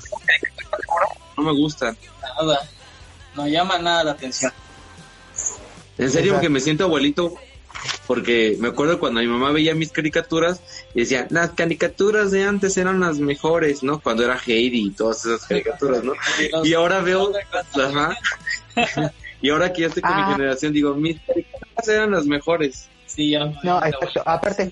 [1.38, 1.96] No me gustan.
[2.42, 2.60] Nada.
[3.36, 4.52] No llama nada la atención.
[6.00, 6.42] En serio, Exacto.
[6.42, 7.36] que me siento abuelito
[8.06, 10.62] porque me acuerdo cuando mi mamá veía mis caricaturas
[10.94, 14.00] y decía, las caricaturas de antes eran las mejores, ¿no?
[14.00, 16.14] Cuando era Heidi y todas esas caricaturas, ¿no?
[16.64, 17.32] Y ahora veo,
[17.76, 18.18] ajá.
[19.42, 20.28] y ahora que ya estoy con Ah.
[20.30, 22.88] mi generación, digo, mis caricaturas eran las mejores.
[23.06, 23.46] Sí, ya.
[23.64, 24.22] no, exacto.
[24.26, 24.72] Aparte,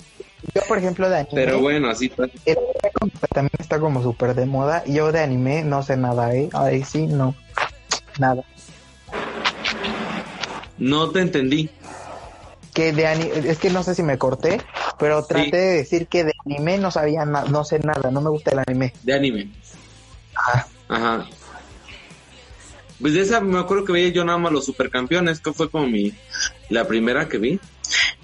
[0.53, 2.31] yo por ejemplo de anime, Pero bueno, así anime
[3.33, 4.83] también está como súper de moda.
[4.85, 6.49] Yo de anime no sé nada, ¿eh?
[6.53, 7.33] Ahí sí, no.
[8.19, 8.43] Nada.
[10.77, 11.69] No te entendí.
[12.75, 14.61] Que de anime, es que no sé si me corté,
[14.99, 15.51] pero traté Sí.
[15.51, 18.59] de decir que de anime no sabía nada, no sé nada, no me gusta el
[18.67, 18.93] anime.
[19.01, 19.49] De anime.
[20.35, 20.65] Ah.
[20.89, 21.25] Ajá.
[22.99, 25.87] Pues de esa me acuerdo que veía yo nada más los supercampeones, que fue como
[25.87, 26.13] mi
[26.69, 27.59] la primera que vi.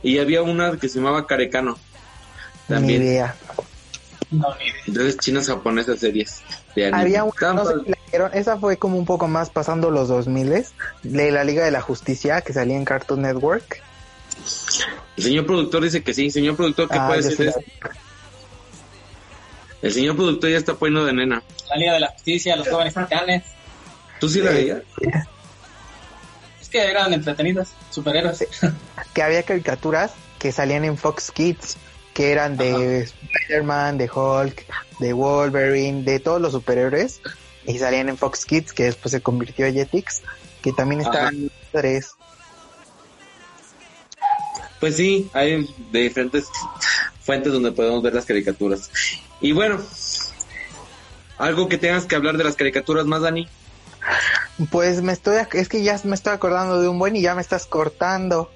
[0.03, 1.77] Y había una que se llamaba Carecano.
[2.67, 3.01] Ni También.
[3.03, 3.35] idea.
[4.31, 4.75] No, ni idea.
[4.87, 6.41] Entonces chinas japonesas series
[6.75, 7.01] de anime.
[7.01, 10.09] Había una, no sé si la vieron, esa fue como un poco más pasando los
[10.09, 10.65] 2000
[11.03, 13.81] de la Liga de la Justicia que salía en Cartoon Network.
[15.17, 16.29] El señor productor dice que sí.
[16.31, 17.59] Señor productor, ¿qué Ah, puede la- eso?
[19.81, 21.41] El señor productor ya está poniendo de nena.
[21.69, 23.43] La Liga de la Justicia, los jóvenes titanes.
[24.19, 24.81] ¿Tú sí la veías?
[26.61, 28.45] Es que eran entretenidas, superhéroes.
[29.13, 31.77] que había caricaturas que salían en Fox Kids,
[32.13, 34.65] que eran de Spider-Man, de Hulk,
[34.99, 37.21] de Wolverine, de todos los superhéroes,
[37.65, 40.21] y salían en Fox Kids, que después se convirtió en Jetix,
[40.61, 42.11] que también estaban tres.
[44.81, 46.45] Pues sí, hay de diferentes
[47.23, 48.89] fuentes donde podemos ver las caricaturas.
[49.39, 49.79] Y bueno,
[51.37, 53.47] algo que tengas que hablar de las caricaturas más, Dani.
[54.71, 57.41] Pues me estoy, es que ya me estoy acordando de un buen y ya me
[57.41, 58.51] estás cortando.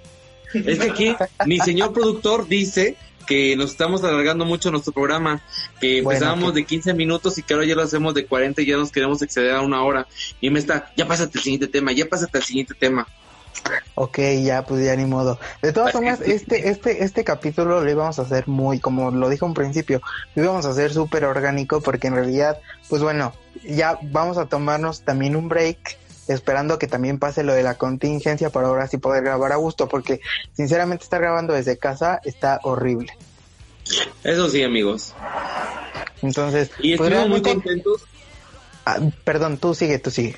[0.54, 5.42] Es que aquí mi señor productor dice que nos estamos alargando mucho nuestro programa,
[5.82, 8.62] que Bueno, empezábamos que- de 15 minutos y que ahora ya lo hacemos de 40
[8.62, 10.08] y ya nos queremos exceder a una hora.
[10.42, 13.08] Y me está, ya pásate al siguiente tema, ya pásate al siguiente tema.
[13.96, 15.40] Ok, ya, pues ya ni modo.
[15.62, 19.46] De todas formas, este, este, este capítulo lo íbamos a hacer muy, como lo dije
[19.46, 20.02] un principio,
[20.36, 25.02] lo íbamos a hacer súper orgánico porque en realidad, pues bueno, ya vamos a tomarnos
[25.02, 29.24] también un break, esperando que también pase lo de la contingencia para ahora sí poder
[29.24, 30.20] grabar a gusto, porque
[30.54, 33.14] sinceramente estar grabando desde casa está horrible.
[34.24, 35.14] Eso sí, amigos.
[36.22, 38.04] Entonces, Y pues estuvimos muy contentos.
[38.86, 40.36] Ah, perdón, tú sigue, tú sigue.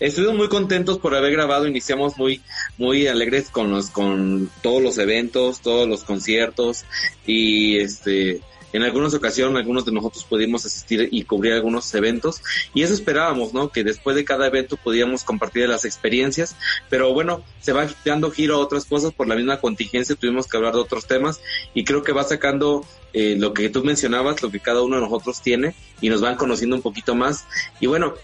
[0.00, 2.40] Estuvimos muy contentos por haber grabado, iniciamos muy,
[2.76, 6.84] muy alegres con los, con todos los eventos, todos los conciertos
[7.26, 8.40] y este,
[8.72, 12.42] en algunas ocasiones algunos de nosotros pudimos asistir y cubrir algunos eventos
[12.74, 13.70] y eso esperábamos, ¿no?
[13.70, 16.54] Que después de cada evento podíamos compartir las experiencias,
[16.88, 20.58] pero bueno, se va dando giro a otras cosas por la misma contingencia, tuvimos que
[20.58, 21.40] hablar de otros temas
[21.74, 22.84] y creo que va sacando
[23.14, 26.36] eh, lo que tú mencionabas, lo que cada uno de nosotros tiene y nos van
[26.36, 27.46] conociendo un poquito más
[27.80, 28.14] y bueno,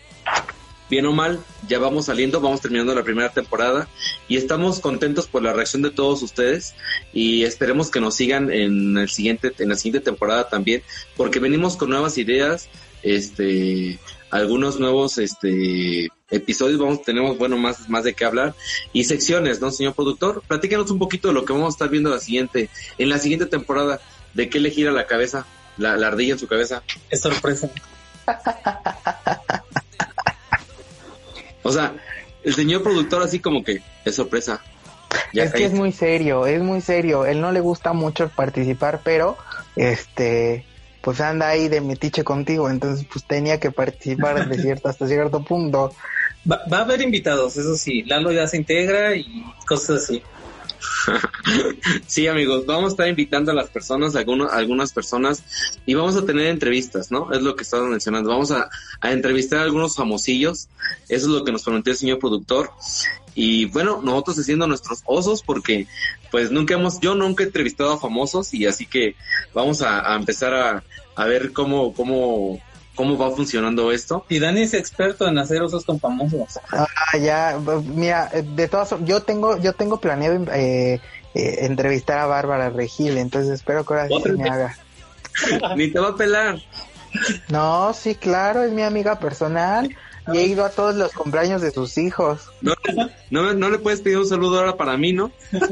[0.91, 3.89] bien o mal, ya vamos saliendo, vamos terminando la primera temporada
[4.29, 6.75] y estamos contentos por la reacción de todos ustedes
[7.13, 10.83] y esperemos que nos sigan en el siguiente en la siguiente temporada también,
[11.17, 12.69] porque venimos con nuevas ideas,
[13.03, 13.99] este
[14.31, 18.55] algunos nuevos este episodios, vamos, tenemos bueno más, más de qué hablar,
[18.93, 20.43] y secciones, ¿no, señor productor?
[20.47, 23.47] Platíquenos un poquito de lo que vamos a estar viendo la siguiente, en la siguiente
[23.47, 24.01] temporada,
[24.35, 26.83] de qué le gira la cabeza, la, la ardilla en su cabeza.
[27.11, 27.71] Es sorpresa.
[31.65, 31.95] O sea,
[32.45, 34.63] el señor productor así como que es sorpresa.
[35.33, 37.27] Ya es que es muy serio, es muy serio.
[37.27, 39.37] Él no le gusta mucho participar, pero
[39.75, 40.65] este,
[41.01, 45.43] pues anda ahí de metiche contigo, entonces pues tenía que participar de cierto hasta cierto
[45.43, 45.93] punto.
[46.51, 48.03] Va, va a haber invitados, eso sí.
[48.03, 50.23] Lalo ya se integra y cosas así.
[52.07, 55.43] Sí, amigos, vamos a estar invitando a las personas, algunas personas,
[55.87, 57.33] y vamos a tener entrevistas, ¿no?
[57.33, 58.31] Es lo que estamos mencionando.
[58.31, 58.69] Vamos a,
[59.01, 60.69] a entrevistar a algunos famosillos.
[61.09, 62.71] Eso es lo que nos prometió el señor productor.
[63.35, 65.87] Y bueno, nosotros haciendo nuestros osos, porque
[66.31, 69.17] pues nunca hemos, yo nunca he entrevistado a famosos, y así que
[69.53, 70.85] vamos a, a empezar a,
[71.17, 72.61] a ver cómo, cómo,
[72.95, 74.25] cómo va funcionando esto.
[74.29, 76.59] Y Dani es experto en hacer osos con famosos.
[76.71, 77.59] Ah, ya,
[77.95, 81.01] mira, eh, de todas formas, yo tengo, yo tengo planeado eh,
[81.35, 84.53] eh, entrevistar a Bárbara Regil, entonces espero que ahora sí ¿Otra se me vez?
[84.53, 84.77] haga.
[85.77, 86.59] Ni te va a pelar.
[87.49, 89.95] No, sí, claro, es mi amiga personal
[90.33, 92.49] y he ido a todos los cumpleaños de sus hijos.
[92.61, 92.75] No,
[93.31, 95.31] no, no le puedes pedir un saludo ahora para mí, ¿no?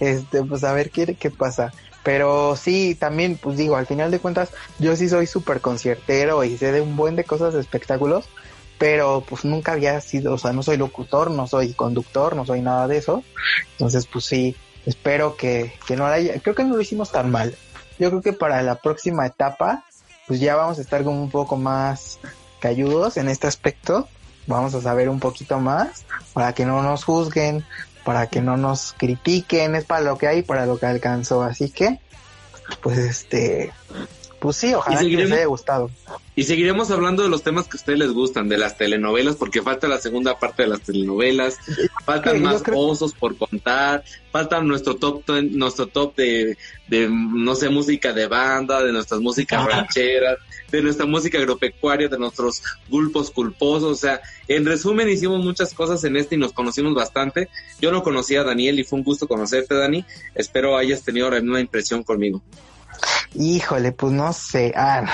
[0.00, 1.72] este, pues a ver qué, qué pasa.
[2.08, 6.56] Pero sí, también, pues digo, al final de cuentas, yo sí soy súper conciertero y
[6.56, 8.30] sé de un buen de cosas de espectáculos,
[8.78, 12.62] pero pues nunca había sido, o sea, no soy locutor, no soy conductor, no soy
[12.62, 13.22] nada de eso.
[13.72, 17.54] Entonces, pues sí, espero que, que no haya, creo que no lo hicimos tan mal.
[17.98, 19.84] Yo creo que para la próxima etapa,
[20.26, 22.20] pues ya vamos a estar como un poco más
[22.58, 24.08] cayudos en este aspecto.
[24.46, 27.66] Vamos a saber un poquito más para que no nos juzguen,
[28.08, 31.42] para que no nos critiquen, es para lo que hay, para lo que alcanzó.
[31.42, 32.00] Así que,
[32.80, 33.70] pues este,
[34.40, 35.90] pues sí, ojalá que les haya gustado.
[36.36, 39.62] Y seguiremos hablando de los temas que a ustedes les gustan, de las telenovelas, porque
[39.62, 41.58] falta la segunda parte de las telenovelas,
[42.04, 47.54] faltan más creo- osos por contar, faltan nuestro top ten- nuestro top de, de, no
[47.56, 50.38] sé, música de banda, de nuestras músicas rancheras,
[50.70, 56.04] de nuestra música agropecuaria, de nuestros gulpos culposos, o sea, en resumen hicimos muchas cosas
[56.04, 57.48] en este y nos conocimos bastante.
[57.80, 60.04] Yo no conocía a Daniel y fue un gusto conocerte, Dani.
[60.34, 62.42] Espero hayas tenido la misma impresión conmigo.
[63.34, 64.72] Híjole, pues no sé.
[64.76, 65.10] Ah, no.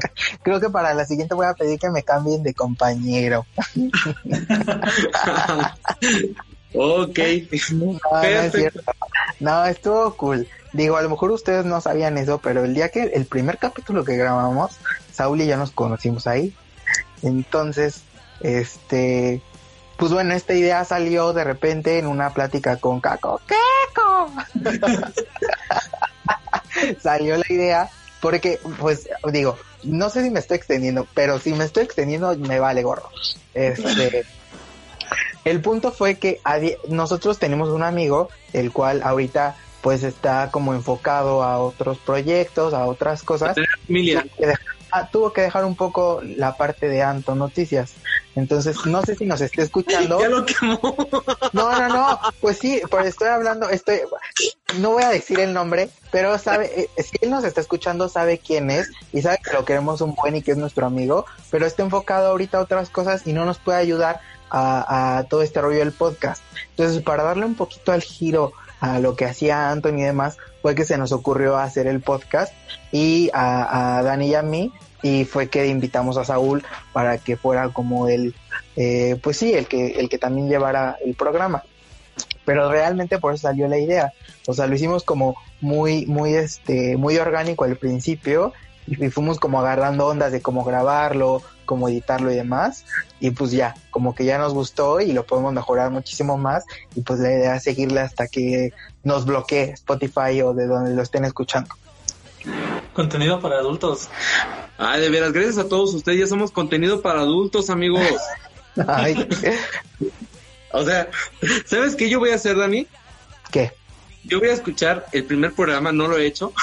[0.42, 3.46] Creo que para la siguiente voy a pedir que me cambien de compañero.
[6.74, 7.18] ok.
[7.72, 8.82] No, no es cierto.
[9.40, 10.48] No, estuvo cool.
[10.72, 14.04] Digo, a lo mejor ustedes no sabían eso, pero el día que el primer capítulo
[14.04, 14.78] que grabamos,
[15.12, 16.54] Saúl y yo nos conocimos ahí.
[17.22, 18.02] Entonces,
[18.40, 19.42] este,
[19.96, 23.40] pues bueno, esta idea salió de repente en una plática con Caco.
[23.46, 24.32] ¡Caco!
[27.02, 27.90] salió la idea
[28.20, 32.58] porque, pues, digo, no sé si me estoy extendiendo, pero si me estoy extendiendo me
[32.60, 33.08] vale gorro.
[33.54, 34.24] Este,
[35.44, 36.40] el punto fue que
[36.88, 42.84] nosotros tenemos un amigo, el cual ahorita pues está como enfocado a otros proyectos, a
[42.86, 43.56] otras cosas.
[43.88, 47.94] Emilia, Tuvo que dejar- ah, tuvo que dejar un poco la parte de Anto Noticias.
[48.36, 50.18] Entonces, no sé si nos esté escuchando.
[50.20, 50.78] ya lo quemó.
[51.54, 54.00] No, no, no, pues sí, pues estoy hablando, estoy,
[54.78, 58.38] no voy a decir el nombre, pero sabe, eh, si él nos está escuchando, sabe
[58.38, 61.66] quién es y sabe que lo queremos un buen y que es nuestro amigo, pero
[61.66, 65.60] está enfocado ahorita a otras cosas y no nos puede ayudar a, a todo este
[65.60, 66.42] rollo del podcast.
[66.70, 70.74] Entonces, para darle un poquito al giro a lo que hacía Anthony y demás, fue
[70.74, 72.52] que se nos ocurrió hacer el podcast
[72.92, 77.36] y a, a Dani y a mí, y fue que invitamos a Saúl para que
[77.36, 78.34] fuera como el,
[78.76, 81.62] eh, pues sí, el que, el que también llevara el programa.
[82.44, 84.12] Pero realmente por eso salió la idea.
[84.46, 88.52] O sea, lo hicimos como muy, muy, este, muy orgánico al principio
[88.86, 92.84] y, y fuimos como agarrando ondas de cómo grabarlo, cómo editarlo y demás.
[93.20, 96.64] Y pues ya, como que ya nos gustó y lo podemos mejorar muchísimo más.
[96.96, 98.72] Y pues la idea es seguirle hasta que
[99.04, 101.74] nos bloquee Spotify o de donde lo estén escuchando.
[102.92, 104.08] Contenido para adultos.
[104.78, 106.18] Ay, de veras, gracias a todos ustedes.
[106.18, 108.02] Ya somos contenido para adultos, amigos.
[108.88, 109.14] Ay,
[110.72, 111.08] O sea,
[111.66, 112.86] ¿sabes qué yo voy a hacer, Dani?
[113.50, 113.72] ¿Qué?
[114.24, 116.52] Yo voy a escuchar el primer programa, no lo he hecho.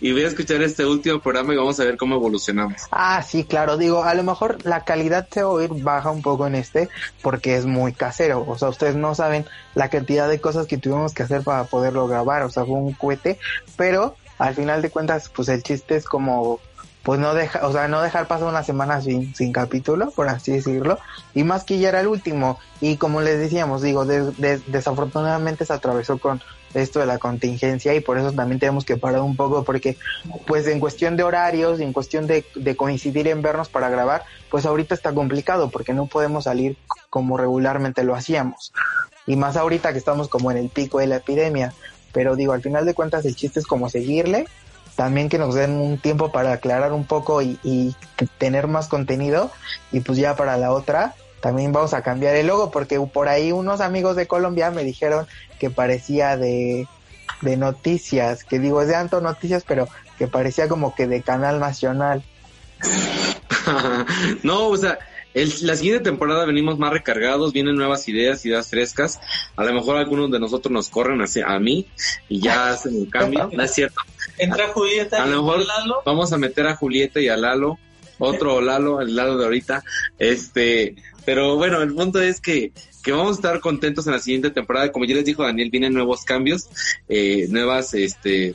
[0.00, 2.82] Y voy a escuchar este último programa y vamos a ver cómo evolucionamos.
[2.90, 6.22] Ah, sí, claro, digo, a lo mejor la calidad se va a oír baja un
[6.22, 6.88] poco en este
[7.20, 9.44] porque es muy casero, o sea, ustedes no saben
[9.74, 12.94] la cantidad de cosas que tuvimos que hacer para poderlo grabar, o sea, fue un
[12.94, 13.38] cohete,
[13.76, 16.58] pero al final de cuentas, pues el chiste es como,
[17.02, 20.52] pues no deja, o sea, no dejar pasar una semana sin, sin capítulo, por así
[20.52, 20.98] decirlo,
[21.34, 25.64] y más que ya era el último, y como les decíamos, digo, des- des- desafortunadamente
[25.66, 26.40] se atravesó con
[26.74, 29.98] esto de la contingencia y por eso también tenemos que parar un poco porque
[30.46, 34.22] pues en cuestión de horarios y en cuestión de, de coincidir en vernos para grabar,
[34.50, 36.78] pues ahorita está complicado porque no podemos salir
[37.10, 38.72] como regularmente lo hacíamos.
[39.26, 41.74] Y más ahorita que estamos como en el pico de la epidemia.
[42.12, 44.46] Pero digo, al final de cuentas el chiste es como seguirle,
[44.96, 47.96] también que nos den un tiempo para aclarar un poco y, y
[48.38, 49.50] tener más contenido
[49.90, 53.50] y pues ya para la otra también vamos a cambiar el logo porque por ahí
[53.50, 55.26] unos amigos de Colombia me dijeron
[55.58, 56.86] que parecía de,
[57.40, 59.88] de noticias, que digo es de Anto Noticias, pero
[60.18, 62.22] que parecía como que de Canal Nacional.
[64.42, 64.98] no, o sea,
[65.34, 69.20] el- la siguiente temporada venimos más recargados, vienen nuevas ideas, ideas frescas.
[69.56, 71.86] A lo mejor algunos de nosotros nos corren hacia a mí
[72.28, 73.48] y ya hacen un cambio.
[73.52, 74.00] No es cierto.
[74.38, 76.02] Entra Julieta A y lo mejor Lalo.
[76.04, 77.78] vamos a meter a Julieta y a Lalo,
[78.18, 79.84] otro Lalo, el Lalo de ahorita.
[80.18, 82.72] Este, pero bueno, el punto es que,
[83.02, 84.92] que vamos a estar contentos en la siguiente temporada.
[84.92, 86.68] Como ya les dijo Daniel, vienen nuevos cambios,
[87.08, 88.54] eh, nuevas, este,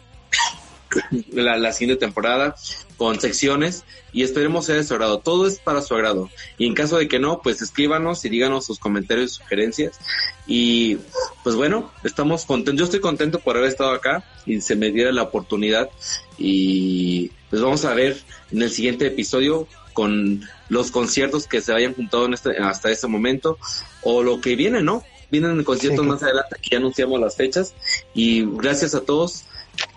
[1.32, 2.56] la, la siguiente temporada
[2.98, 5.20] con secciones y esperemos sea de su agrado.
[5.20, 6.30] Todo es para su agrado.
[6.58, 10.00] Y en caso de que no, pues escríbanos y díganos sus comentarios y sugerencias.
[10.48, 10.98] Y
[11.44, 12.80] pues bueno, estamos contentos.
[12.80, 15.90] Yo estoy contento por haber estado acá y se me diera la oportunidad.
[16.38, 18.18] Y pues vamos a ver
[18.52, 23.08] en el siguiente episodio con los conciertos que se hayan juntado en este, hasta este
[23.08, 23.58] momento
[24.02, 25.04] o lo que viene, ¿no?
[25.30, 27.74] Vienen conciertos Sí, más adelante que ya anunciamos las fechas.
[28.14, 29.44] Y gracias a todos.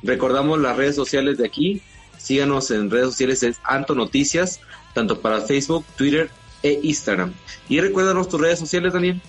[0.03, 1.83] Recordamos las redes sociales de aquí.
[2.19, 4.61] Síganos en redes sociales, es Anto Noticias,
[4.95, 6.31] tanto para Facebook, Twitter
[6.63, 7.33] e Instagram.
[7.69, 9.21] Y recuérdanos tus redes sociales, Daniel.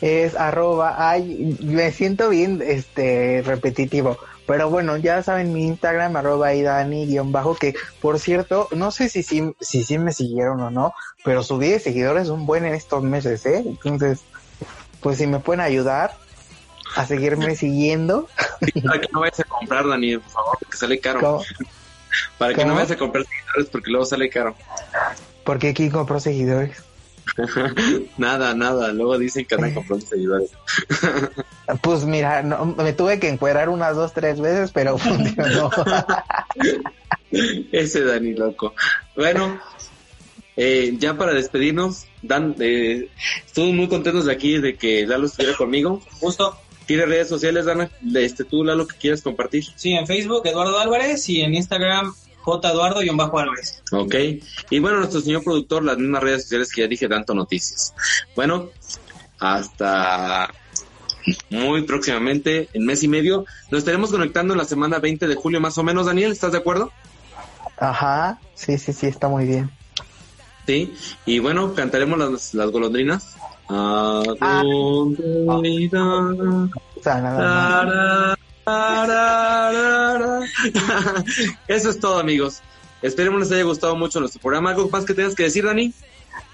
[0.00, 4.18] Es arroba, ay, me siento bien este repetitivo.
[4.46, 9.08] Pero bueno, ya saben mi Instagram, arroba idani guion bajo, que por cierto, no sé
[9.08, 10.92] si sí si, sí me siguieron o no,
[11.24, 13.62] pero subí de seguidores un buen en estos meses, ¿eh?
[13.64, 14.22] Entonces,
[15.00, 16.16] pues si me pueden ayudar
[16.96, 18.28] a seguirme siguiendo,
[18.84, 21.20] Para que no vayas a comprar, Daniel, por favor, porque sale caro.
[21.20, 21.44] ¿cómo?
[22.38, 24.54] Para que no vayas a comprar seguidores, porque luego sale caro.
[25.44, 26.82] porque aquí compró seguidores.
[28.18, 28.92] nada, nada.
[28.92, 30.50] Luego dicen que andan comprando seguidores.
[31.82, 35.70] Pues mira, no, me tuve que encuerar unas dos, tres veces, pero funcionó.
[37.70, 38.74] Ese Dani, loco.
[39.14, 39.60] Bueno,
[40.56, 43.08] eh, ya para despedirnos, Dan, eh,
[43.46, 46.02] estuvimos muy contentos de aquí, de que Lalo estuviera conmigo.
[46.18, 46.58] Justo.
[46.90, 47.88] ¿Tienes redes sociales, Dana?
[48.00, 49.64] De este, tú, Lalo, que quieras compartir.
[49.76, 53.80] Sí, en Facebook Eduardo Álvarez y en Instagram J Eduardo Álvarez.
[53.92, 54.14] Ok.
[54.70, 57.94] Y bueno, nuestro señor productor, las mismas redes sociales que ya dije, Danto Noticias.
[58.34, 58.70] Bueno,
[59.38, 60.52] hasta
[61.50, 63.44] muy próximamente, en mes y medio.
[63.70, 66.58] Nos estaremos conectando en la semana 20 de julio, más o menos, Daniel, ¿estás de
[66.58, 66.90] acuerdo?
[67.78, 69.70] Ajá, sí, sí, sí, está muy bien.
[70.66, 70.92] Sí.
[71.24, 73.36] Y bueno, cantaremos las, las golondrinas.
[73.72, 74.22] Ah.
[74.40, 74.62] A.
[81.68, 82.62] Eso es todo, amigos.
[83.02, 84.70] Esperemos les haya gustado mucho nuestro programa.
[84.70, 85.92] ¿Algo más que tengas que decir, Dani?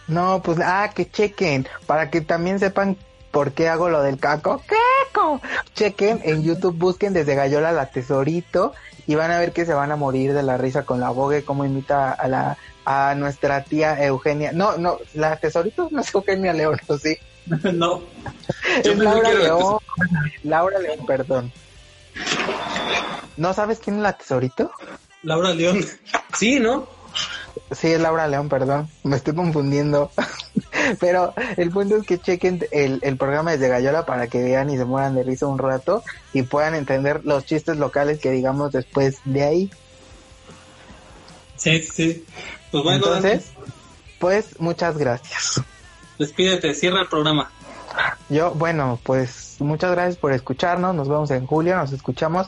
[0.08, 2.96] No, pues, ah, que chequen, para que también sepan
[3.30, 4.62] por qué hago lo del caco.
[5.12, 5.40] ¡Caco!
[5.74, 8.74] Chequen en YouTube, busquen desde Gallola la Tesorito
[9.06, 11.44] y van a ver que se van a morir de la risa con la bogue,
[11.44, 14.52] como imita a la a nuestra tía Eugenia.
[14.52, 17.16] No, no, la Tesorito no es Eugenia León, ¿o sí?
[17.74, 18.02] no.
[18.82, 19.78] Es Laura León.
[20.44, 21.52] Laura León, perdón.
[23.36, 24.70] ¿No sabes quién es la Tesorito?
[25.22, 25.84] Laura León.
[26.36, 26.88] Sí, ¿no?
[27.72, 30.12] Sí, es Laura León, perdón, me estoy confundiendo.
[31.00, 34.76] Pero el punto es que chequen el, el programa desde Gallola para que vean y
[34.76, 39.18] se mueran de risa un rato y puedan entender los chistes locales que digamos después
[39.24, 39.70] de ahí.
[41.56, 42.24] Sí, sí.
[42.70, 43.50] Pues bueno, Entonces,
[44.18, 45.60] pues muchas gracias.
[46.18, 47.50] Despídete, cierra el programa.
[48.28, 52.46] Yo, bueno, pues muchas gracias por escucharnos, nos vemos en julio, nos escuchamos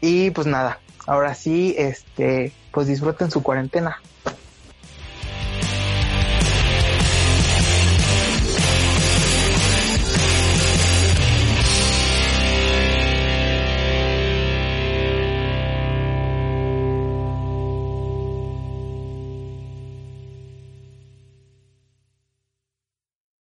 [0.00, 4.00] y pues nada, ahora sí, este, pues disfruten su cuarentena.